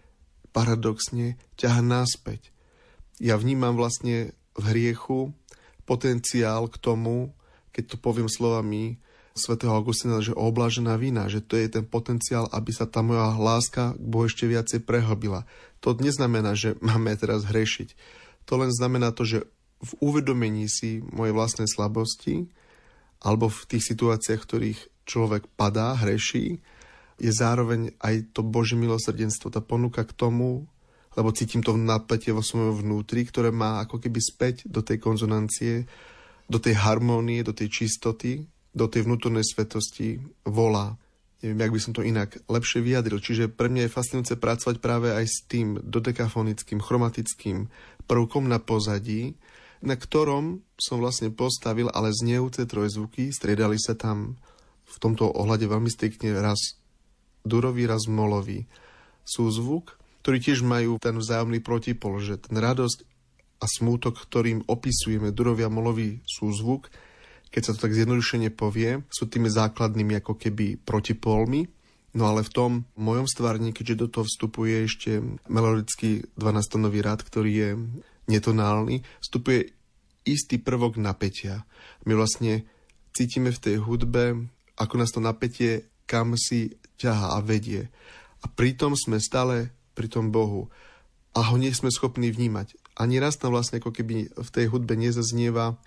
paradoxne 0.52 1.38
ťaha 1.58 1.82
naspäť. 1.82 2.50
Ja 3.22 3.38
vnímam 3.38 3.78
vlastne 3.78 4.34
v 4.58 4.64
hriechu 4.74 5.34
potenciál 5.86 6.70
k 6.70 6.78
tomu, 6.82 7.34
keď 7.74 7.96
to 7.96 7.98
poviem 8.02 8.30
slovami 8.30 9.02
svätého 9.34 9.74
Augustina, 9.74 10.22
že 10.22 10.34
oblažená 10.38 10.94
vina, 10.98 11.26
že 11.26 11.42
to 11.42 11.58
je 11.58 11.66
ten 11.66 11.86
potenciál, 11.86 12.46
aby 12.54 12.70
sa 12.70 12.86
tá 12.86 13.02
moja 13.02 13.34
láska 13.34 13.98
k 13.98 14.06
Bohu 14.06 14.30
ešte 14.30 14.46
viacej 14.46 14.86
prehlbila. 14.86 15.50
To 15.82 15.98
neznamená, 15.98 16.54
že 16.54 16.78
máme 16.86 17.18
teraz 17.18 17.50
hrešiť. 17.50 17.98
To 18.46 18.62
len 18.62 18.70
znamená 18.70 19.10
to, 19.12 19.26
že 19.26 19.40
v 19.84 19.92
uvedomení 20.00 20.70
si 20.72 21.04
mojej 21.12 21.36
vlastnej 21.36 21.68
slabosti 21.68 22.48
alebo 23.20 23.52
v 23.52 23.62
tých 23.68 23.84
situáciách, 23.92 24.40
v 24.40 24.48
ktorých 24.48 24.80
človek 25.04 25.50
padá, 25.60 25.98
hreší, 26.00 26.64
je 27.20 27.32
zároveň 27.32 27.96
aj 28.00 28.36
to 28.36 28.42
Božie 28.44 28.80
milosrdenstvo, 28.80 29.52
tá 29.52 29.60
ponuka 29.64 30.04
k 30.04 30.16
tomu, 30.16 30.68
lebo 31.14 31.30
cítim 31.36 31.62
to 31.62 31.78
napätie 31.78 32.34
vo 32.34 32.42
svojom 32.42 32.84
vnútri, 32.84 33.24
ktoré 33.24 33.54
má 33.54 33.84
ako 33.86 34.02
keby 34.02 34.20
späť 34.20 34.56
do 34.66 34.82
tej 34.82 34.98
konzonancie, 34.98 35.86
do 36.50 36.58
tej 36.58 36.76
harmónie, 36.80 37.46
do 37.46 37.54
tej 37.54 37.70
čistoty, 37.70 38.44
do 38.74 38.86
tej 38.90 39.06
vnútornej 39.06 39.46
svetosti 39.46 40.20
volá. 40.44 40.98
Neviem, 41.46 41.62
jak 41.62 41.74
by 41.76 41.82
som 41.82 41.94
to 41.94 42.02
inak 42.02 42.42
lepšie 42.50 42.82
vyjadril. 42.82 43.22
Čiže 43.22 43.52
pre 43.54 43.70
mňa 43.70 43.88
je 43.88 43.96
fascinujúce 43.96 44.36
pracovať 44.40 44.76
práve 44.82 45.14
aj 45.14 45.26
s 45.30 45.38
tým 45.46 45.78
dodekafonickým, 45.80 46.82
chromatickým 46.82 47.70
prvkom 48.10 48.50
na 48.50 48.58
pozadí, 48.58 49.38
na 49.84 50.00
ktorom 50.00 50.64
som 50.80 51.04
vlastne 51.04 51.30
postavil 51.36 51.92
ale 51.92 52.16
znejúce 52.16 52.64
trojzvuky, 52.64 53.36
striedali 53.36 53.76
sa 53.76 53.94
tam 53.94 54.40
v 54.88 54.96
tomto 55.00 55.28
ohľade 55.28 55.68
veľmi 55.68 55.92
striktne 55.92 56.32
raz 56.40 56.80
durový, 57.44 57.88
raz 57.88 58.08
molový 58.08 58.64
súzvuk, 59.28 60.00
ktorí 60.24 60.40
tiež 60.40 60.64
majú 60.64 60.96
ten 61.04 61.20
vzájomný 61.20 61.60
protipol, 61.60 62.24
že 62.24 62.40
ten 62.40 62.56
radosť 62.56 63.04
a 63.60 63.66
smútok, 63.68 64.24
ktorým 64.24 64.64
opisujeme 64.68 65.36
durový 65.36 65.68
a 65.68 65.72
molový 65.72 66.24
súzvuk, 66.24 66.88
keď 67.54 67.62
sa 67.62 67.72
to 67.78 67.86
tak 67.86 67.94
zjednodušene 67.94 68.50
povie, 68.50 69.06
sú 69.14 69.30
tými 69.30 69.48
základnými 69.48 70.18
ako 70.18 70.34
keby 70.36 70.82
protipolmi, 70.82 71.70
No 72.14 72.30
ale 72.30 72.46
v 72.46 72.54
tom 72.54 72.72
mojom 72.94 73.26
stvárni, 73.26 73.74
keďže 73.74 74.06
do 74.06 74.08
toho 74.08 74.26
vstupuje 74.30 74.86
ešte 74.86 75.18
melodický 75.50 76.22
12-tónový 76.38 77.02
rad, 77.02 77.26
ktorý 77.26 77.52
je 77.58 77.70
netonálny, 78.30 79.02
vstupuje 79.18 79.74
istý 80.22 80.62
prvok 80.62 81.02
napätia. 81.02 81.66
My 82.06 82.14
vlastne 82.14 82.70
cítime 83.18 83.50
v 83.50 83.58
tej 83.58 83.76
hudbe, 83.82 84.46
ako 84.78 84.94
nás 85.02 85.10
to 85.10 85.26
napätie 85.26 85.90
kam 86.06 86.36
si 86.38 86.78
ťaha 87.00 87.34
a 87.34 87.40
vedie. 87.42 87.90
A 88.44 88.46
pritom 88.52 88.94
sme 88.94 89.18
stále 89.18 89.72
pri 89.96 90.12
tom 90.12 90.30
Bohu. 90.30 90.70
A 91.34 91.50
ho 91.50 91.56
nie 91.58 91.74
sme 91.74 91.90
schopní 91.90 92.30
vnímať. 92.30 92.78
Ani 92.94 93.18
raz 93.18 93.40
tam 93.42 93.56
vlastne 93.56 93.82
ako 93.82 93.90
keby 93.90 94.30
v 94.30 94.50
tej 94.54 94.70
hudbe 94.70 94.94
nezaznieva 94.94 95.82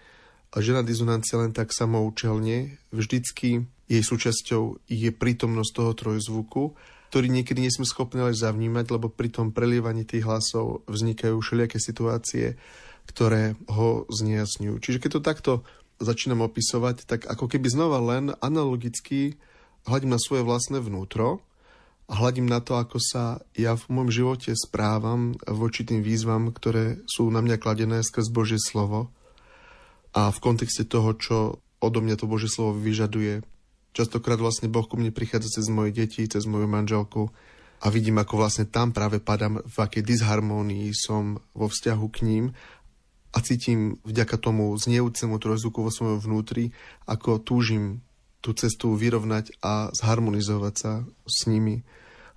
žena 0.55 0.87
dizonancia 0.87 1.41
len 1.41 1.51
tak 1.51 1.75
samoučelne. 1.75 2.79
Vždycky 2.95 3.67
jej 3.87 4.03
súčasťou 4.03 4.87
je 4.87 5.11
prítomnosť 5.15 5.73
toho 5.73 5.93
trojzvuku 5.95 6.65
ktorý 7.07 7.31
niekedy 7.31 7.63
nie 7.63 7.73
sme 7.73 7.87
schopní 7.87 8.21
ale 8.21 8.35
zavnímať, 8.35 8.93
lebo 8.93 9.09
pri 9.09 9.31
tom 9.31 9.55
prelievaní 9.55 10.03
tých 10.03 10.27
hlasov 10.27 10.85
vznikajú 10.91 11.39
všelijaké 11.39 11.79
situácie, 11.79 12.59
ktoré 13.07 13.55
ho 13.71 14.05
zniejasňujú. 14.11 14.75
Čiže 14.83 15.01
keď 15.01 15.11
to 15.17 15.23
takto 15.23 15.53
začínam 16.03 16.45
opisovať, 16.45 17.07
tak 17.09 17.25
ako 17.25 17.49
keby 17.49 17.73
znova 17.73 18.03
len 18.03 18.35
analogicky 18.43 19.39
hľadím 19.87 20.13
na 20.13 20.21
svoje 20.21 20.45
vlastné 20.45 20.83
vnútro 20.83 21.41
a 22.11 22.21
hľadím 22.21 22.51
na 22.51 22.61
to, 22.61 22.77
ako 22.77 23.01
sa 23.01 23.41
ja 23.57 23.79
v 23.79 23.87
môjom 23.89 24.11
živote 24.13 24.51
správam 24.53 25.39
voči 25.47 25.87
tým 25.87 26.05
výzvam, 26.05 26.53
ktoré 26.53 27.01
sú 27.09 27.33
na 27.33 27.41
mňa 27.41 27.57
kladené 27.57 28.03
skrz 28.03 28.29
Božie 28.29 28.61
slovo 28.61 29.15
a 30.17 30.33
v 30.33 30.39
kontexte 30.41 30.89
toho, 30.89 31.13
čo 31.21 31.37
odo 31.85 32.01
mňa 32.01 32.17
to 32.17 32.25
Božie 32.25 32.49
slovo 32.49 32.73
vyžaduje 32.81 33.45
Častokrát 33.97 34.37
vlastne 34.37 34.69
Boh 34.69 34.85
ku 34.85 35.01
mne 35.01 35.09
prichádza 35.09 35.57
cez 35.57 35.73
moje 35.73 35.97
deti, 35.97 36.29
cez 36.29 36.45
moju 36.45 36.69
manželku 36.69 37.33
a 37.81 37.89
vidím, 37.89 38.21
ako 38.21 38.45
vlastne 38.45 38.69
tam 38.69 38.93
práve 38.93 39.25
padám, 39.25 39.65
v 39.65 39.77
akej 39.81 40.05
disharmónii 40.05 40.93
som 40.93 41.41
vo 41.57 41.73
vzťahu 41.73 42.07
k 42.13 42.19
ním 42.29 42.45
a 43.33 43.41
cítim 43.41 43.97
vďaka 44.05 44.37
tomu 44.37 44.77
znejúcemu 44.77 45.41
trojzvuku 45.41 45.81
vo 45.81 45.89
svojom 45.89 46.21
vnútri, 46.21 46.77
ako 47.09 47.41
túžim 47.41 48.05
tú 48.45 48.53
cestu 48.53 48.93
vyrovnať 48.93 49.57
a 49.65 49.89
zharmonizovať 49.97 50.75
sa 50.77 51.01
s 51.25 51.49
nimi. 51.49 51.81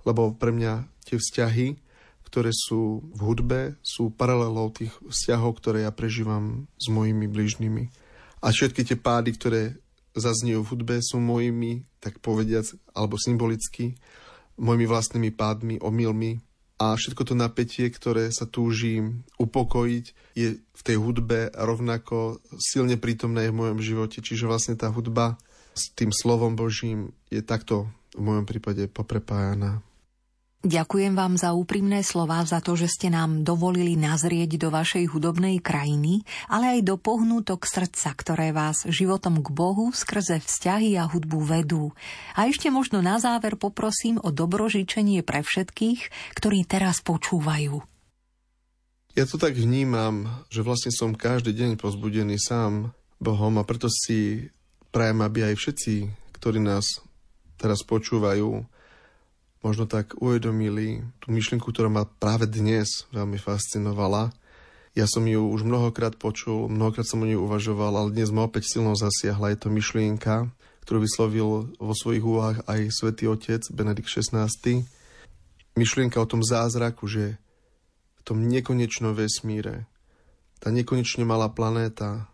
Lebo 0.08 0.32
pre 0.32 0.56
mňa 0.56 0.88
tie 1.04 1.20
vzťahy, 1.20 1.76
ktoré 2.30 2.54
sú 2.54 3.02
v 3.10 3.20
hudbe, 3.26 3.60
sú 3.82 4.14
paralelou 4.14 4.70
tých 4.70 4.94
vzťahov, 5.02 5.58
ktoré 5.58 5.82
ja 5.82 5.90
prežívam 5.90 6.70
s 6.78 6.86
mojimi 6.86 7.26
blížnymi. 7.26 7.90
A 8.40 8.54
všetky 8.54 8.86
tie 8.86 8.94
pády, 8.94 9.34
ktoré 9.34 9.74
zazniejú 10.14 10.62
v 10.62 10.70
hudbe, 10.70 10.94
sú 11.02 11.18
mojimi, 11.18 11.82
tak 11.98 12.22
povediac, 12.22 12.70
alebo 12.94 13.18
symbolicky, 13.18 13.98
mojimi 14.56 14.86
vlastnými 14.86 15.30
pádmi, 15.34 15.82
omylmi. 15.82 16.38
A 16.80 16.96
všetko 16.96 17.28
to 17.28 17.34
napätie, 17.36 17.92
ktoré 17.92 18.32
sa 18.32 18.48
túži 18.48 19.04
upokojiť, 19.36 20.04
je 20.32 20.56
v 20.56 20.82
tej 20.86 20.96
hudbe 20.96 21.52
rovnako 21.52 22.40
silne 22.56 22.96
prítomné 22.96 23.52
v 23.52 23.58
mojom 23.58 23.78
živote. 23.84 24.24
Čiže 24.24 24.48
vlastne 24.48 24.74
tá 24.80 24.88
hudba 24.88 25.36
s 25.76 25.92
tým 25.92 26.08
slovom 26.08 26.56
Božím 26.56 27.12
je 27.28 27.44
takto 27.44 27.90
v 28.16 28.22
mojom 28.24 28.48
prípade 28.48 28.88
poprepájaná. 28.88 29.84
Ďakujem 30.60 31.16
vám 31.16 31.40
za 31.40 31.56
úprimné 31.56 32.04
slova, 32.04 32.44
za 32.44 32.60
to, 32.60 32.76
že 32.76 32.92
ste 32.92 33.08
nám 33.08 33.48
dovolili 33.48 33.96
nazrieť 33.96 34.60
do 34.60 34.68
vašej 34.68 35.08
hudobnej 35.08 35.56
krajiny, 35.56 36.20
ale 36.52 36.76
aj 36.76 36.80
do 36.84 37.00
pohnútok 37.00 37.64
srdca, 37.64 38.12
ktoré 38.12 38.52
vás 38.52 38.84
životom 38.84 39.40
k 39.40 39.48
Bohu 39.56 39.88
skrze 39.88 40.36
vzťahy 40.36 41.00
a 41.00 41.08
hudbu 41.08 41.40
vedú. 41.48 41.96
A 42.36 42.44
ešte 42.44 42.68
možno 42.68 43.00
na 43.00 43.16
záver 43.16 43.56
poprosím 43.56 44.20
o 44.20 44.28
dobrožičenie 44.28 45.24
pre 45.24 45.40
všetkých, 45.40 46.12
ktorí 46.36 46.68
teraz 46.68 47.00
počúvajú. 47.00 47.80
Ja 49.16 49.24
to 49.24 49.40
tak 49.40 49.56
vnímam, 49.56 50.44
že 50.52 50.60
vlastne 50.60 50.92
som 50.92 51.16
každý 51.16 51.56
deň 51.56 51.80
pozbudený 51.80 52.36
sám 52.36 52.92
Bohom 53.16 53.56
a 53.56 53.64
preto 53.64 53.88
si 53.88 54.52
prajem, 54.92 55.24
aby 55.24 55.48
aj 55.48 55.54
všetci, 55.56 55.94
ktorí 56.36 56.60
nás 56.60 57.00
teraz 57.56 57.80
počúvajú, 57.80 58.60
možno 59.60 59.84
tak 59.84 60.16
uvedomili 60.16 61.04
tú 61.20 61.32
myšlienku, 61.32 61.68
ktorá 61.68 61.92
ma 61.92 62.08
práve 62.08 62.48
dnes 62.48 63.04
veľmi 63.12 63.36
fascinovala. 63.36 64.32
Ja 64.96 65.06
som 65.06 65.22
ju 65.28 65.46
už 65.52 65.62
mnohokrát 65.62 66.16
počul, 66.16 66.66
mnohokrát 66.66 67.06
som 67.06 67.22
o 67.22 67.28
nej 67.28 67.38
uvažoval, 67.38 67.94
ale 67.94 68.14
dnes 68.16 68.32
ma 68.34 68.48
opäť 68.48 68.74
silno 68.74 68.96
zasiahla. 68.96 69.54
Je 69.54 69.60
to 69.60 69.68
myšlienka, 69.70 70.50
ktorú 70.82 70.98
vyslovil 71.04 71.48
vo 71.78 71.94
svojich 71.94 72.24
úvahách 72.24 72.58
aj 72.66 72.80
svätý 72.90 73.30
otec 73.30 73.62
Benedikt 73.70 74.10
XVI. 74.10 74.50
Myšlienka 75.78 76.18
o 76.18 76.26
tom 76.26 76.42
zázraku, 76.42 77.06
že 77.06 77.38
v 78.18 78.22
tom 78.26 78.50
nekonečnom 78.50 79.14
vesmíre 79.14 79.86
tá 80.60 80.68
nekonečne 80.68 81.24
malá 81.24 81.48
planéta 81.48 82.28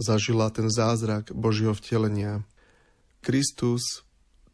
zažila 0.00 0.48
ten 0.48 0.72
zázrak 0.72 1.28
Božieho 1.36 1.76
vtelenia. 1.76 2.40
Kristus 3.20 4.06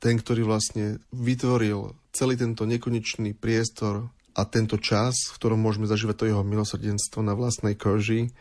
ten, 0.02 0.18
ktorý 0.18 0.42
vlastne 0.42 0.98
vytvoril 1.14 1.94
celý 2.12 2.36
tento 2.36 2.68
nekonečný 2.68 3.32
priestor 3.32 4.12
a 4.36 4.44
tento 4.44 4.76
čas, 4.76 5.16
v 5.32 5.36
ktorom 5.36 5.60
môžeme 5.60 5.88
zažívať 5.88 6.16
to 6.16 6.28
jeho 6.28 6.44
milosrdenstvo 6.44 7.20
na 7.24 7.32
vlastnej 7.32 7.76
koži, 7.76 8.32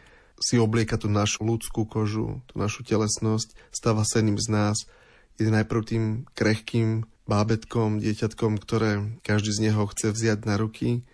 si 0.41 0.57
oblieka 0.59 0.97
tú 0.97 1.07
našu 1.07 1.45
ľudskú 1.47 1.87
kožu, 1.87 2.41
tú 2.49 2.53
našu 2.59 2.83
telesnosť, 2.83 3.53
stáva 3.71 4.03
sa 4.03 4.19
jedným 4.19 4.39
z 4.41 4.47
nás, 4.51 4.77
je 5.39 5.47
najprv 5.47 5.81
tým 5.85 6.03
krehkým 6.35 7.07
bábetkom, 7.25 8.01
dieťatkom, 8.01 8.59
ktoré 8.59 9.21
každý 9.23 9.55
z 9.55 9.71
neho 9.71 9.87
chce 9.87 10.11
vziať 10.11 10.43
na 10.43 10.59
ruky, 10.59 11.05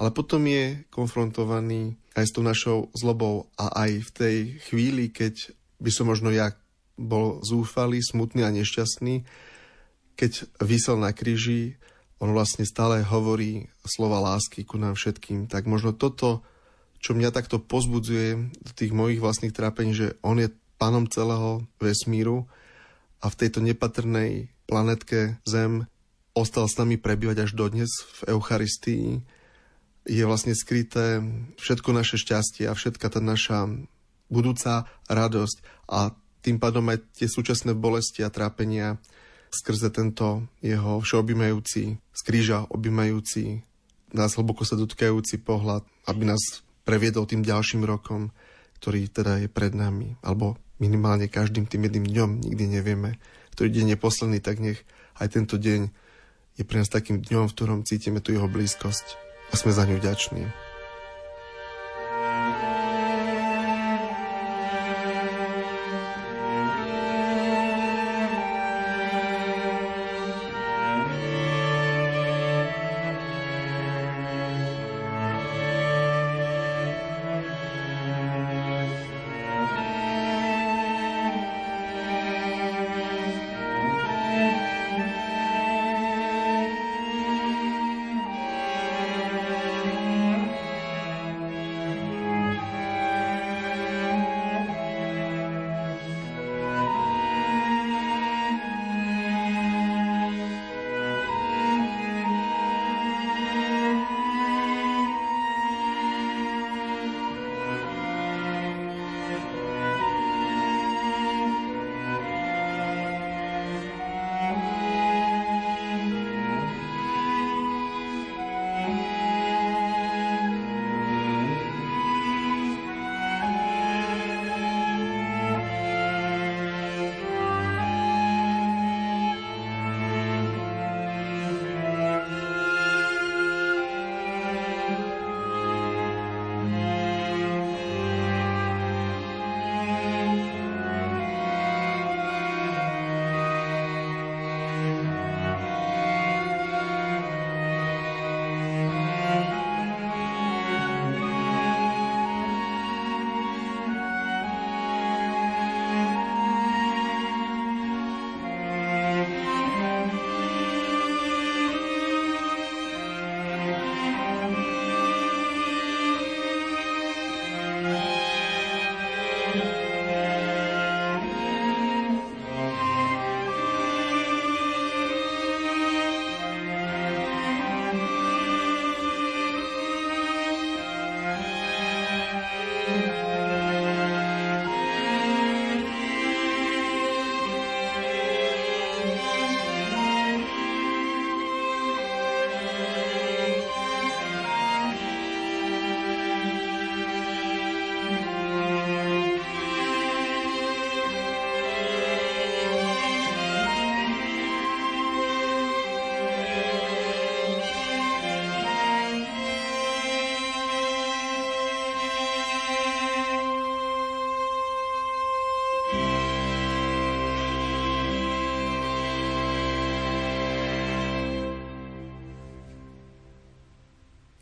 ale 0.00 0.08
potom 0.14 0.40
je 0.48 0.80
konfrontovaný 0.88 2.00
aj 2.16 2.24
s 2.24 2.32
tou 2.32 2.40
našou 2.40 2.88
zlobou 2.96 3.52
a 3.60 3.84
aj 3.84 3.90
v 4.00 4.10
tej 4.10 4.36
chvíli, 4.70 5.12
keď 5.12 5.52
by 5.76 5.90
som 5.92 6.08
možno 6.08 6.32
ja 6.32 6.56
bol 6.96 7.44
zúfalý, 7.44 8.00
smutný 8.00 8.44
a 8.44 8.54
nešťastný, 8.54 9.24
keď 10.16 10.48
vysel 10.60 10.96
na 11.00 11.12
kríži, 11.12 11.80
on 12.20 12.36
vlastne 12.36 12.68
stále 12.68 13.00
hovorí 13.00 13.72
slova 13.88 14.20
lásky 14.20 14.68
ku 14.68 14.76
nám 14.76 14.94
všetkým. 14.94 15.48
Tak 15.48 15.64
možno 15.64 15.96
toto, 15.96 16.44
čo 17.00 17.16
mňa 17.16 17.32
takto 17.32 17.56
pozbudzuje 17.56 18.28
do 18.60 18.72
tých 18.76 18.92
mojich 18.92 19.24
vlastných 19.24 19.56
trápení, 19.56 19.96
že 19.96 20.20
on 20.20 20.36
je 20.36 20.52
pánom 20.76 21.08
celého 21.08 21.64
vesmíru 21.80 22.44
a 23.24 23.32
v 23.32 23.38
tejto 23.40 23.64
nepatrnej 23.64 24.52
planetke 24.68 25.40
Zem 25.48 25.88
ostal 26.36 26.68
s 26.70 26.78
nami 26.78 27.00
prebývať 27.00 27.48
až 27.48 27.52
dodnes 27.58 27.90
v 28.22 28.36
Eucharistii, 28.36 29.24
je 30.08 30.24
vlastne 30.24 30.56
skryté 30.56 31.20
všetko 31.60 31.92
naše 31.92 32.16
šťastie 32.16 32.64
a 32.70 32.72
všetka 32.72 33.12
tá 33.12 33.20
naša 33.20 33.68
budúca 34.32 34.88
radosť 35.10 35.56
a 35.90 36.14
tým 36.40 36.56
pádom 36.56 36.88
aj 36.88 37.04
tie 37.12 37.28
súčasné 37.28 37.76
bolesti 37.76 38.24
a 38.24 38.32
trápenia 38.32 38.96
skrze 39.50 39.90
tento 39.90 40.46
jeho 40.62 41.02
všeobjímajúci, 41.02 41.98
z 41.98 42.20
kríža 42.22 42.66
objímajúci, 42.70 43.66
nás 44.10 44.34
hlboko 44.34 44.66
sa 44.66 44.78
dotkajúci 44.78 45.42
pohľad, 45.42 45.86
aby 46.06 46.26
nás 46.26 46.62
previedol 46.82 47.26
tým 47.26 47.46
ďalším 47.46 47.86
rokom, 47.86 48.34
ktorý 48.82 49.06
teda 49.10 49.44
je 49.44 49.48
pred 49.50 49.74
nami, 49.76 50.16
alebo 50.24 50.58
minimálne 50.80 51.28
každým 51.28 51.68
tým 51.68 51.86
jedným 51.86 52.06
dňom, 52.08 52.30
nikdy 52.40 52.64
nevieme, 52.80 53.20
ktorý 53.54 53.68
deň 53.70 53.86
je 53.94 53.98
posledný, 54.00 54.38
tak 54.40 54.58
nech 54.58 54.80
aj 55.20 55.36
tento 55.36 55.60
deň 55.60 55.92
je 56.56 56.64
pre 56.64 56.80
nás 56.80 56.88
takým 56.88 57.20
dňom, 57.20 57.52
v 57.52 57.54
ktorom 57.54 57.84
cítime 57.84 58.24
tu 58.24 58.32
jeho 58.32 58.48
blízkosť 58.48 59.06
a 59.52 59.54
sme 59.60 59.70
za 59.70 59.84
ňu 59.84 60.00
vďační. 60.00 60.69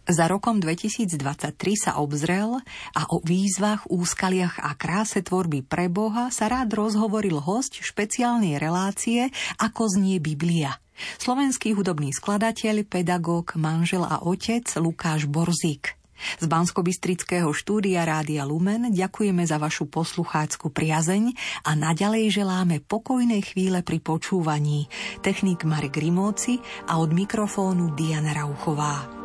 Za 0.08 0.24
rokom 0.24 0.56
2023 0.56 1.52
sa 1.76 2.00
obzrel 2.00 2.64
a 2.96 3.02
o 3.12 3.20
výzvach, 3.20 3.84
úskaliach 3.92 4.56
a 4.56 4.72
kráse 4.72 5.20
tvorby 5.20 5.60
pre 5.60 5.92
Boha 5.92 6.32
sa 6.32 6.48
rád 6.48 6.72
rozhovoril 6.72 7.36
host 7.36 7.76
špeciálnej 7.76 8.56
relácie 8.56 9.28
Ako 9.60 9.84
znie 9.92 10.16
Biblia. 10.16 10.80
Slovenský 11.20 11.76
hudobný 11.76 12.16
skladateľ, 12.16 12.88
pedagóg, 12.88 13.52
manžel 13.60 14.00
a 14.00 14.24
otec 14.24 14.64
Lukáš 14.80 15.28
Borzík. 15.28 15.92
Z 16.40 16.48
Banskobistrického 16.48 17.52
štúdia 17.52 18.08
Rádia 18.08 18.48
Lumen 18.48 18.88
ďakujeme 18.88 19.44
za 19.44 19.60
vašu 19.60 19.92
posluchácku 19.92 20.72
priazeň 20.72 21.36
a 21.68 21.76
naďalej 21.76 22.32
želáme 22.32 22.80
pokojné 22.80 23.44
chvíle 23.44 23.84
pri 23.84 24.00
počúvaní. 24.00 24.88
Technik 25.20 25.68
Marek 25.68 26.00
Rimóci 26.00 26.58
a 26.88 26.96
od 26.96 27.12
mikrofónu 27.12 27.92
Diana 27.92 28.32
Rauchová. 28.32 29.17